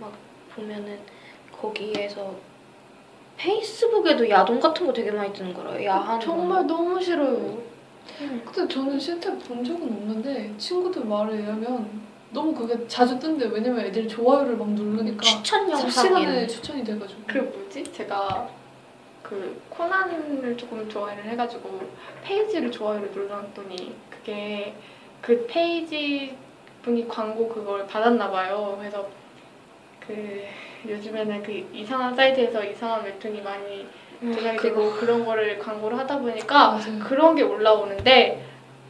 막 0.00 0.12
보면은 0.52 0.98
거기에서 1.52 2.34
페이스북에도 3.36 4.28
야동 4.28 4.58
같은 4.58 4.84
거 4.84 4.92
되게 4.92 5.12
많이 5.12 5.32
뜨는 5.32 5.54
거라요. 5.54 5.84
야한 5.84 6.18
정말 6.18 6.66
너무 6.66 7.00
싫어요. 7.00 7.62
음. 8.22 8.42
근데 8.44 8.74
저는 8.74 8.98
실제로 8.98 9.38
본 9.38 9.62
적은 9.62 9.82
없는데 9.84 10.52
친구들 10.58 11.04
말에 11.04 11.36
의하면 11.36 12.02
너무 12.32 12.52
그게 12.52 12.84
자주 12.88 13.16
뜬대 13.16 13.46
왜냐면 13.46 13.86
애들이 13.86 14.08
좋아요를 14.08 14.56
막 14.56 14.68
누르니까 14.70 15.22
추천 15.22 15.70
영상에 15.70 16.44
추천이 16.48 16.82
돼가지고 16.82 17.20
그 17.28 17.38
뭐지? 17.38 17.84
제가 17.92 18.48
그 19.22 19.62
코난을 19.70 20.56
조금 20.56 20.88
좋아를 20.88 21.24
해가지고 21.24 21.80
페이지를 22.24 22.72
좋아요를 22.72 23.12
눌러놨더니 23.12 23.94
그게 24.10 24.74
그 25.24 25.46
페이지 25.46 26.36
분이 26.82 27.08
광고 27.08 27.48
그걸 27.48 27.86
받았나 27.86 28.30
봐요. 28.30 28.76
그래서 28.78 29.08
그 29.98 30.44
요즘에는 30.86 31.42
그 31.42 31.66
이상한 31.72 32.14
사이트에서 32.14 32.62
이상한 32.62 33.04
웹툰이 33.04 33.40
많이 33.40 33.86
제작이 34.20 34.58
되고 34.58 34.92
그런 34.92 35.24
거를 35.24 35.58
광고를 35.58 35.98
하다 35.98 36.18
보니까 36.18 36.72
맞아요. 36.72 36.98
그런 37.02 37.34
게 37.34 37.42
올라오는데 37.42 38.44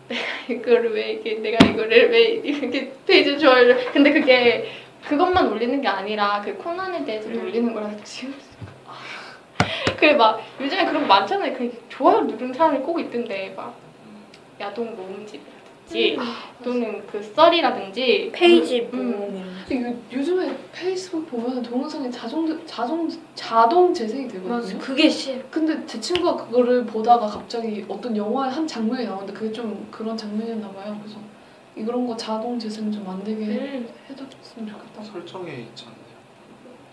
내가 0.08 0.22
이거를 0.50 0.92
왜 0.92 1.12
이게 1.12 1.34
내가 1.34 1.64
이거를 1.66 2.10
왜 2.10 2.22
이렇게 2.22 2.92
페이지 3.06 3.38
좋아요를 3.38 3.92
근데 3.92 4.12
그게 4.12 4.72
그것만 5.04 5.52
올리는 5.52 5.80
게 5.80 5.86
아니라 5.86 6.42
그 6.44 6.56
코난에 6.56 7.04
대해서 7.04 7.30
도 7.30 7.38
음. 7.38 7.44
올리는 7.44 7.72
거라서 7.72 7.96
지금 8.02 8.34
그래 9.96 10.14
막 10.14 10.42
요즘에 10.60 10.84
그런 10.86 11.02
거 11.02 11.06
많잖아요. 11.06 11.56
그 11.56 11.84
좋아요 11.88 12.22
누르는 12.22 12.52
사람이 12.52 12.80
꼭 12.80 12.98
있던데 12.98 13.54
막 13.56 13.76
야동 14.60 14.96
모음집 14.96 15.53
이라든지 15.92 16.16
또는 16.62 17.06
그 17.06 17.22
썰이라든지 17.22 18.30
페이지 18.32 18.80
음, 18.92 19.10
이런 19.10 19.44
거. 19.44 19.44
근데 19.68 19.90
요, 19.90 19.94
요즘에 20.12 20.56
페이스북 20.72 21.26
보면 21.30 21.62
동영상이 21.62 22.10
자동 22.10 22.64
자동 22.66 23.08
자동 23.34 23.92
재생이 23.92 24.24
맞아. 24.26 24.38
되거든요. 24.38 24.78
그게 24.78 25.08
시 25.08 25.42
근데 25.50 25.84
제 25.86 26.00
친구가 26.00 26.46
그거를 26.46 26.84
보다가 26.86 27.26
갑자기 27.26 27.84
어떤 27.88 28.16
영화의 28.16 28.52
한 28.52 28.66
장면이 28.66 29.04
나오는데 29.06 29.32
그게 29.32 29.52
좀 29.52 29.86
그런 29.90 30.16
장면이었나 30.16 30.70
봐요. 30.72 30.98
그래서 31.02 31.18
이런 31.76 32.06
거 32.06 32.16
자동 32.16 32.58
재생 32.58 32.90
좀 32.90 33.06
안 33.08 33.22
되게 33.24 33.44
음. 33.44 33.88
해줬으면 34.08 34.68
좋겠다. 34.70 35.02
설정에 35.02 35.52
있지 35.52 35.84
않나요? 35.86 36.04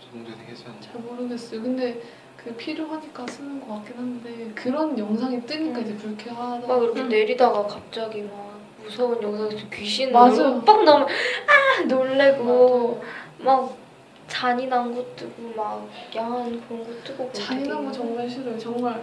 자동 0.04 0.24
재생 0.24 0.46
해지 0.46 0.64
않나요? 0.66 0.80
잘 0.80 1.00
모르겠어요. 1.00 1.62
근데 1.62 2.00
그 2.36 2.52
필요하니까 2.56 3.26
쓰는 3.26 3.60
것 3.60 3.74
같긴 3.76 3.96
한데 3.98 4.50
그런 4.54 4.98
영상이 4.98 5.42
뜨니까 5.46 5.78
음. 5.78 5.84
이제 5.84 5.94
불쾌하다. 5.96 6.66
막 6.66 6.82
이렇게 6.82 7.00
음. 7.02 7.08
내리다가 7.08 7.66
갑자기 7.66 8.22
막 8.22 8.51
무서운 8.82 9.22
영상에서 9.22 9.68
귀신. 9.72 10.12
빡 10.12 10.34
나오면 10.84 11.08
아 11.08 11.82
놀래고 11.86 13.02
막 13.38 13.76
잔인한 14.26 14.94
거 14.94 15.04
뜨고 15.16 15.52
막 15.56 15.88
야한 16.16 16.60
그런 16.66 16.84
거 16.84 16.90
뜨고 17.04 17.30
잔인한 17.32 17.84
거 17.84 17.92
정말 17.92 18.28
싫어요. 18.28 18.58
정말 18.58 19.02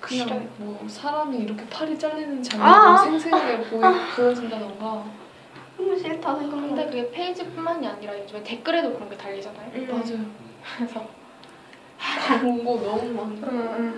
그냥 0.00 0.28
싫어요. 0.28 0.48
뭐 0.58 0.80
사람이 0.88 1.38
이렇게 1.38 1.66
팔이 1.68 1.98
잘리는 1.98 2.42
장면이 2.42 2.72
아, 2.72 2.92
아. 2.92 2.96
생생하게 2.96 3.58
보이, 3.64 3.80
보여준다던가 4.16 5.04
너무 5.76 5.98
싫다 5.98 6.36
생각하는데 6.36 6.86
그게 6.86 7.10
페이지뿐만이 7.10 7.86
아니라 7.86 8.18
요즘에 8.18 8.42
댓글에도 8.42 8.92
그런 8.94 9.08
게 9.10 9.16
달리잖아요. 9.16 9.70
음. 9.74 9.88
맞아요. 9.90 10.24
그래서 10.76 11.06
광고 11.98 12.80
너무 12.80 13.12
많아. 13.12 13.92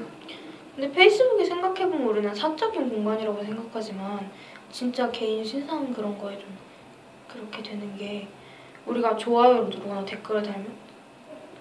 근데 0.74 0.90
페이스북이 0.90 1.44
생각해보면 1.44 2.06
우리는 2.08 2.34
사적인 2.34 2.88
공간이라고 2.88 3.44
생각하지만 3.44 4.30
진짜 4.72 5.10
개인 5.10 5.44
신상 5.44 5.92
그런 5.92 6.18
거에 6.18 6.38
좀 6.38 6.48
그렇게 7.28 7.62
되는 7.62 7.96
게 7.96 8.26
우리가 8.86 9.16
좋아요를 9.16 9.64
누르거나 9.66 10.04
댓글을 10.04 10.42
달면 10.42 10.72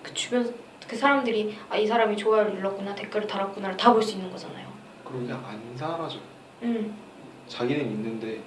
그 0.01 0.13
주변 0.13 0.53
그 0.87 0.95
사람들이 0.95 1.55
아 1.69 1.77
이 1.77 1.85
사람이 1.85 2.17
좋아요를 2.17 2.55
눌렀구나 2.55 2.95
댓글을 2.95 3.27
달았구나를 3.27 3.77
다 3.77 3.93
볼 3.93 4.01
수 4.01 4.13
있는 4.13 4.31
거잖아요. 4.31 4.67
그냥 5.05 5.43
안 5.45 5.61
사라져요. 5.77 6.21
음. 6.63 6.97
자기는 7.47 7.81
있는데 7.91 8.41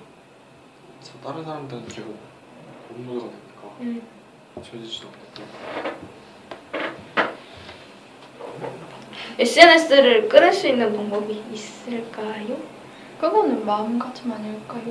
저 1.00 1.12
다른 1.20 1.44
사람들은 1.44 1.87
계속 1.87 2.16
업로드가 2.90 3.31
되니까 3.31 3.77
음. 3.81 4.03
지워지지도 4.62 5.09
않고 5.09 5.44
SNS를 9.38 10.29
끊을 10.29 10.53
수 10.53 10.68
있는 10.68 10.94
방법이 10.96 11.42
있을까요? 11.53 12.57
그거는 13.20 13.64
마음가짐 13.64 14.33
아닐까요? 14.33 14.83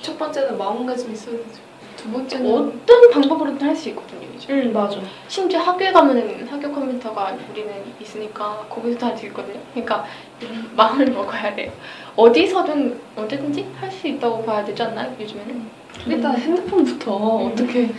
첫 0.00 0.18
번째는 0.18 0.56
마음가짐 0.58 1.12
있어야 1.12 1.36
되죠. 1.36 1.68
두 1.96 2.10
번째는 2.12 2.54
어떤 2.54 3.10
방법으로든 3.10 3.66
할 3.68 3.74
수 3.76 3.88
있거든요. 3.90 4.28
요즘. 4.34 4.50
응 4.54 4.72
맞아. 4.72 4.98
심지어 5.26 5.58
학교에 5.60 5.90
가면은 5.92 6.46
학교 6.48 6.70
컴퓨터가 6.72 7.36
우리는 7.50 7.72
있으니까 8.00 8.64
거기서 8.70 8.98
다 8.98 9.06
할 9.08 9.16
수 9.18 9.26
있거든요. 9.26 9.58
그러니까 9.74 10.04
이런 10.40 10.70
마음을 10.76 11.06
먹어야 11.10 11.54
돼요. 11.56 11.72
어디서든 12.14 13.00
언제든지 13.16 13.66
할 13.80 13.90
수 13.90 14.06
있다고 14.06 14.44
봐야 14.44 14.64
되지 14.64 14.80
않나요? 14.82 15.12
요즘에는? 15.20 15.66
일단 16.06 16.36
핸드폰부터 16.36 17.38
음. 17.38 17.50
어떻게 17.52 17.90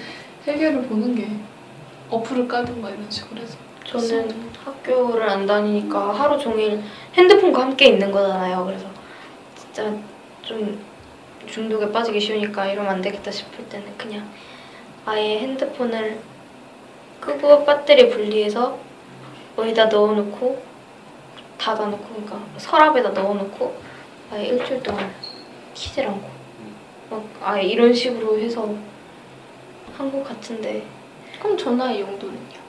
해결을 0.48 0.84
보는 0.84 1.14
게 1.16 1.28
어플을 2.10 2.48
깔든가 2.48 2.90
이런 2.90 3.06
식으로 3.10 3.42
해서 3.42 3.58
저는 3.86 4.30
학교를 4.64 5.30
안 5.30 5.46
다니니까 5.46 6.14
하루 6.14 6.40
종일 6.40 6.82
핸드폰과 7.16 7.62
함께 7.64 7.88
있는 7.90 8.12
거잖아요. 8.12 8.64
그래서 8.66 8.86
진짜 9.72 9.96
좀 10.42 10.80
중독에 11.48 11.92
빠지기 11.92 12.20
쉬우니까 12.20 12.68
이러면 12.68 12.92
안 12.92 13.02
되겠다 13.02 13.32
싶을 13.32 13.66
때는 13.70 13.98
그냥 13.98 14.30
아예 15.06 15.40
핸드폰을 15.40 16.20
끄고 17.20 17.66
배터리 17.66 18.10
분리해서 18.10 18.78
어디다 19.56 19.86
넣어놓고 19.86 20.62
닫아놓고 21.58 22.06
그러니까 22.08 22.40
서랍에다 22.58 23.10
넣어놓고 23.10 23.80
아예 24.32 24.48
일주일 24.48 24.82
동안 24.84 25.12
키질 25.74 26.06
않고 26.08 26.30
막 27.10 27.24
아예 27.42 27.64
이런 27.64 27.94
식으로 27.94 28.40
해서 28.40 28.74
한 29.98 30.12
것 30.12 30.24
같은데 30.24 30.86
그럼 31.42 31.58
전화의 31.58 32.00
용도는요? 32.02 32.60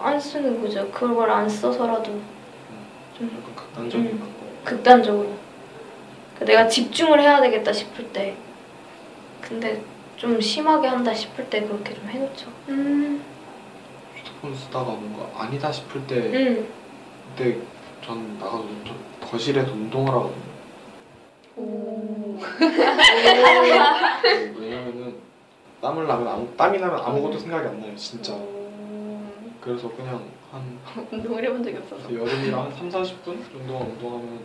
안 0.00 0.20
쓰는 0.20 0.60
거죠. 0.60 0.90
그걸 0.90 1.30
안 1.30 1.48
써서라도 1.48 2.04
좀 3.16 3.30
약간 3.38 3.54
극단적인 3.54 4.06
음. 4.06 4.18
방법. 4.18 4.64
극단적으로. 4.64 5.30
그러니까 6.34 6.44
내가 6.44 6.68
집중을 6.68 7.20
해야 7.20 7.40
되겠다 7.40 7.72
싶을 7.72 8.12
때, 8.12 8.34
근데 9.40 9.82
좀 10.16 10.40
심하게 10.40 10.88
한다 10.88 11.12
싶을 11.12 11.48
때 11.50 11.60
그렇게 11.62 11.94
좀 11.94 12.08
해놓죠. 12.08 12.48
음. 12.68 13.22
휴대폰 14.16 14.54
쓰다가 14.54 14.84
뭔가 14.92 15.28
아니다 15.42 15.70
싶을 15.72 16.06
때 16.06 16.16
응. 16.32 16.68
그때 17.36 17.58
전 18.04 18.38
나가서 18.38 18.62
좀 18.84 18.96
거실에서 19.20 19.72
운동을 19.72 20.12
하거든요. 20.12 20.52
오. 21.56 22.38
왜냐면은 24.56 25.16
땀을 25.80 26.06
나면 26.06 26.28
아무, 26.28 26.56
땀이 26.56 26.78
나면 26.78 27.00
아무것도 27.00 27.38
생각이 27.38 27.66
안 27.68 27.80
나요 27.80 27.96
진짜. 27.96 28.32
음. 28.34 29.56
그래서 29.60 29.90
그냥 29.90 30.22
한 30.52 30.78
운동을 31.10 31.44
해본 31.44 31.62
적이 31.64 31.78
없어서. 31.78 32.12
여름이라 32.14 32.62
한 32.62 32.72
3, 32.72 32.88
40분 32.88 33.24
정도만 33.24 33.82
운동하면 33.88 34.40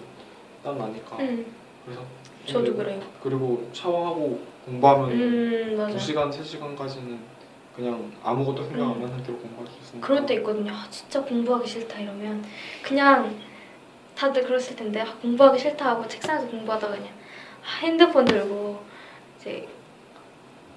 땀 0.64 0.78
나니까 0.78 1.18
응. 1.20 1.46
그래서 1.88 2.02
저도 2.46 2.76
그래요. 2.76 3.00
그리고 3.24 3.70
샤워하고 3.72 4.42
공부하면 4.66 5.12
음, 5.12 5.76
맞아. 5.78 5.98
2시간, 5.98 6.30
3시간까지는 6.30 7.18
그냥 7.74 8.12
아무것도 8.24 8.64
생각 8.66 8.84
안 8.84 8.96
하는 8.96 9.08
상태로 9.08 9.38
공부할 9.38 9.68
수 9.68 9.80
있으니까 9.82 10.06
그럴 10.08 10.26
때 10.26 10.34
있거든요. 10.36 10.74
아, 10.74 10.86
진짜 10.90 11.22
공부하기 11.22 11.68
싫다 11.68 12.00
이러면 12.00 12.44
그냥 12.82 13.36
다들 14.16 14.44
그랬을 14.44 14.76
텐데 14.76 15.00
아, 15.00 15.14
공부하기 15.22 15.60
싫다 15.60 15.92
하고 15.92 16.08
책상에서 16.08 16.48
공부하다가 16.48 16.96
그냥 16.96 17.10
핸드폰 17.82 18.26
들고 18.26 18.80
이제 19.40 19.68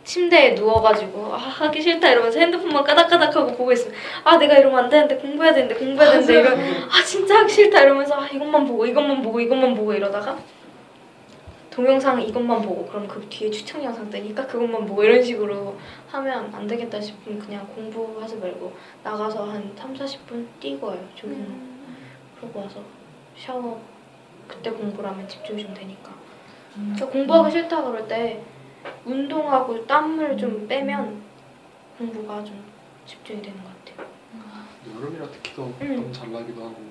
침대에 0.05 0.53
누워가지고 0.55 1.35
아 1.35 1.39
하기 1.39 1.81
싫다 1.81 2.11
이러면서 2.11 2.39
핸드폰만 2.39 2.85
까닥까닥하고 2.85 3.53
보고 3.57 3.73
있으면 3.73 3.95
아 4.25 4.37
내가 4.37 4.57
이러면 4.57 4.85
안 4.85 4.91
되는데 4.91 5.17
공부해야 5.17 5.55
되는데 5.55 5.75
공부해야 5.75 6.13
되는데 6.13 6.35
이러 6.41 6.51
아 6.91 7.05
진짜 7.05 7.41
하기 7.41 7.53
싫다 7.53 7.83
이러면서 7.83 8.15
아 8.15 8.27
이것만 8.27 8.67
보고 8.67 8.87
이것만 8.87 9.23
보고 9.23 9.41
이것만 9.41 9.75
보고 9.75 9.93
이러다가 9.95 10.39
동영상 11.81 12.21
이것만 12.21 12.61
보고 12.61 12.87
그럼 12.87 13.09
그 13.09 13.27
뒤에 13.31 13.51
추천 13.51 13.83
영상 13.83 14.11
뜨니까 14.11 14.47
그것만 14.47 14.85
보고 14.85 15.03
이런 15.03 15.23
식으로 15.23 15.79
하면 16.09 16.55
안 16.55 16.67
되겠다 16.67 17.01
싶으면 17.01 17.39
그냥 17.39 17.67
공부하지 17.69 18.37
말고 18.37 18.71
나가서 19.03 19.51
한 19.51 19.73
3, 19.75 19.95
40분 19.95 20.47
뛰고 20.61 20.89
와요 20.89 21.09
조깅 21.15 21.43
그러고 22.39 22.61
와서 22.61 22.83
샤워 23.35 23.81
그때 24.47 24.71
공부를 24.71 25.09
하면 25.09 25.27
집중이 25.27 25.63
좀 25.63 25.73
되니까. 25.73 26.13
그러니까 26.75 27.07
공부하기 27.07 27.51
싫다 27.51 27.83
그럴 27.83 28.07
때 28.07 28.43
운동하고 29.07 29.87
땀을 29.87 30.37
좀 30.37 30.69
빼면 30.69 31.23
공부가 31.97 32.45
좀 32.45 32.63
집중이 33.07 33.41
되는 33.41 33.59
것 33.63 33.71
같아요. 33.87 34.07
여름이라 34.97 35.29
특히 35.31 35.55
더. 35.55 35.63
너무 35.63 36.13
잘 36.13 36.31
나기도 36.31 36.63
하고 36.63 36.90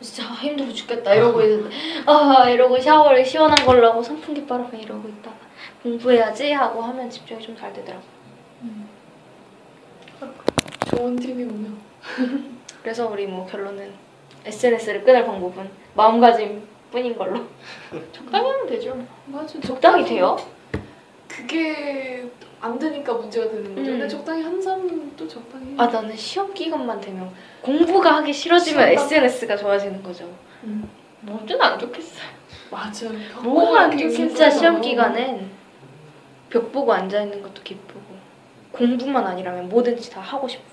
진짜 0.00 0.24
힘들어 0.34 0.72
죽겠다 0.72 1.14
이러고 1.14 1.42
있는데 1.42 1.74
아 2.06 2.48
이러고 2.48 2.78
샤워를 2.78 3.24
시원한 3.24 3.56
걸로 3.66 3.88
하고 3.88 4.02
선풍기 4.02 4.46
바람에 4.46 4.78
이러고 4.80 5.08
있다가 5.08 5.36
공부해야지 5.82 6.52
하고 6.52 6.82
하면 6.82 7.10
집중이 7.10 7.42
좀 7.42 7.56
잘 7.56 7.72
되더라고 7.72 8.02
좋은 10.90 11.16
팁이군요. 11.16 11.70
그래서 12.82 13.08
우리 13.08 13.26
뭐 13.26 13.46
결론은 13.46 13.92
SNS를 14.44 15.04
끊을 15.04 15.26
방법은 15.26 15.68
마음가짐 15.94 16.66
뿐인 16.90 17.16
걸로 17.16 17.40
적당히 18.12 18.48
하면 18.48 18.66
되죠 18.66 19.06
맞아. 19.26 19.60
적당히 19.60 20.04
돼요? 20.04 20.36
그게 21.28 22.28
안 22.60 22.78
되니까 22.78 23.12
문제가 23.14 23.48
되는 23.48 23.62
거죠. 23.74 23.80
음. 23.80 23.84
근데 23.86 24.08
적당히 24.08 24.42
한 24.42 24.60
사람은 24.60 25.12
또 25.16 25.28
적당히. 25.28 25.74
아 25.76 25.86
나는 25.86 26.16
시험 26.16 26.52
기간만 26.52 27.00
되면 27.00 27.30
공부가 27.62 28.16
하기 28.16 28.32
싫어지면 28.32 28.88
시험당- 28.90 28.92
SNS가 29.04 29.56
좋아지는 29.56 30.02
거죠 30.02 30.28
뭐든 31.20 31.60
안 31.60 31.78
좋겠어요. 31.78 32.28
맞아. 32.70 33.06
뭐가 33.42 33.90
진짜. 33.90 34.50
시험 34.50 34.80
기간엔 34.80 35.50
벽 36.50 36.72
보고 36.72 36.92
앉아 36.92 37.22
있는 37.22 37.42
것도 37.42 37.62
기쁘고 37.62 38.00
공부만 38.72 39.26
아니라면 39.26 39.68
뭐든지 39.68 40.10
다 40.10 40.20
하고 40.20 40.46
싶고 40.48 40.64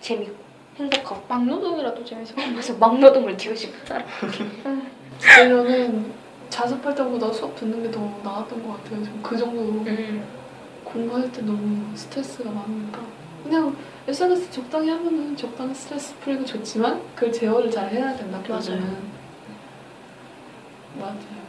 재밌고 0.00 0.34
행복하고 0.76 1.22
막노동이라도 1.28 2.04
재밌어. 2.04 2.34
그래서 2.34 2.74
막노동을 2.74 3.36
뛰고 3.36 3.54
싶다. 3.54 4.02
저는 5.36 6.12
자습할 6.50 6.94
때보다 6.94 7.32
수업 7.32 7.54
듣는 7.56 7.82
게 7.82 7.90
더 7.90 8.00
나았던 8.22 8.62
것 8.66 8.82
같아요. 8.84 9.02
그 9.22 9.36
정도로 9.36 9.66
음. 9.86 10.24
공부할 10.92 11.30
때 11.32 11.42
너무 11.42 11.94
스트레스가 11.96 12.50
많으니까 12.50 13.00
그냥 13.42 13.76
SNS 14.08 14.50
적당히 14.50 14.88
하면은 14.90 15.36
적당히 15.36 15.74
스트레스 15.74 16.14
풀리고 16.20 16.44
좋지만 16.44 17.00
그걸 17.14 17.32
제어를 17.32 17.70
잘 17.70 17.90
해야 17.90 18.16
된다. 18.16 18.40
그러면은 18.42 18.96
맞아요. 20.98 21.46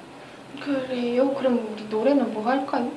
그래요? 0.60 1.34
그럼 1.34 1.70
우리 1.74 1.84
노래는 1.86 2.34
뭐 2.34 2.46
할까요? 2.46 2.92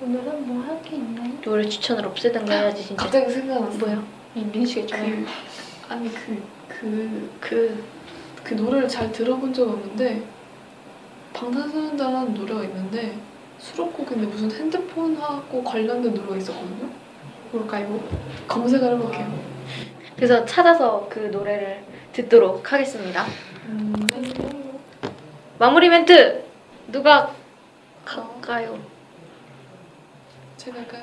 오늘은 0.00 0.46
뭐 0.46 0.62
할 0.64 0.80
게 0.82 0.96
있나요? 0.96 1.32
노래 1.42 1.68
추천을 1.68 2.06
없애든가 2.06 2.52
해야지 2.54 2.84
진짜. 2.86 3.02
갑자기 3.02 3.30
생각났어. 3.32 3.78
뭐야? 3.78 4.02
민빈 4.34 4.64
씨가 4.64 4.80
있잖아요. 4.82 5.16
그 5.16 5.92
아니 5.92 6.10
그그 6.12 7.30
그 7.40 7.84
그 8.44 8.54
노래를 8.54 8.88
잘 8.88 9.10
들어본 9.12 9.52
적 9.52 9.68
없는데 9.68 10.22
방탄소년단이라는 11.34 12.32
노래가 12.34 12.62
있는데 12.64 13.18
수록곡인데 13.58 14.26
무슨 14.26 14.50
핸드폰하고 14.50 15.64
관련된 15.64 16.14
노래가 16.14 16.36
있었거든요. 16.36 16.88
뭘까요? 17.52 18.00
검색을 18.46 18.94
해볼게요. 18.94 19.38
그래서 20.16 20.44
찾아서 20.44 21.06
그 21.10 21.18
노래를 21.18 21.82
듣도록 22.12 22.72
하겠습니다. 22.72 23.24
음, 23.66 23.94
마무리 25.58 25.88
멘트 25.88 26.44
누가 26.88 27.32
갈까요? 28.04 28.78
제가 30.56 30.78
할까요? 30.78 31.02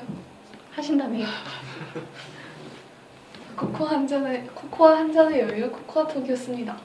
하신다며요. 0.72 1.26
코코아 3.56 3.92
한 3.92 4.06
잔의 4.06 4.46
코코아 4.54 4.98
한 4.98 5.12
잔의 5.12 5.40
여유 5.40 5.70
코코아 5.70 6.06
톡이었습니다. 6.06 6.76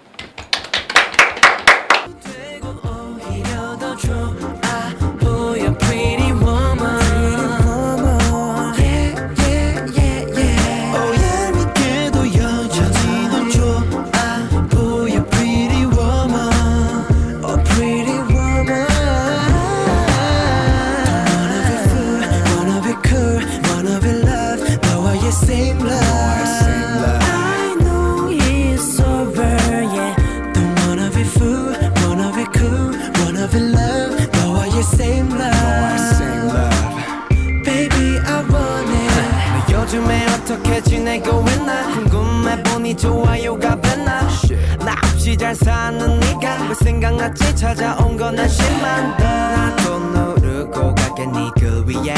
잘 45.41 45.55
사는 45.55 46.19
네가 46.19 46.67
왜 46.69 46.75
생각났지? 46.75 47.55
찾아온 47.55 48.15
건 48.15 48.37
한심한 48.37 49.17
나도 49.17 49.99
누르고 49.99 50.93
갈게 50.93 51.25
네그 51.25 51.85
위에 51.87 52.13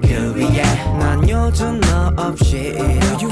그 0.00 0.34
위에. 0.36 0.62
난 0.96 1.28
요즘 1.28 1.80
너 1.80 2.12
없이 2.16 2.72
이렇게 2.78 3.26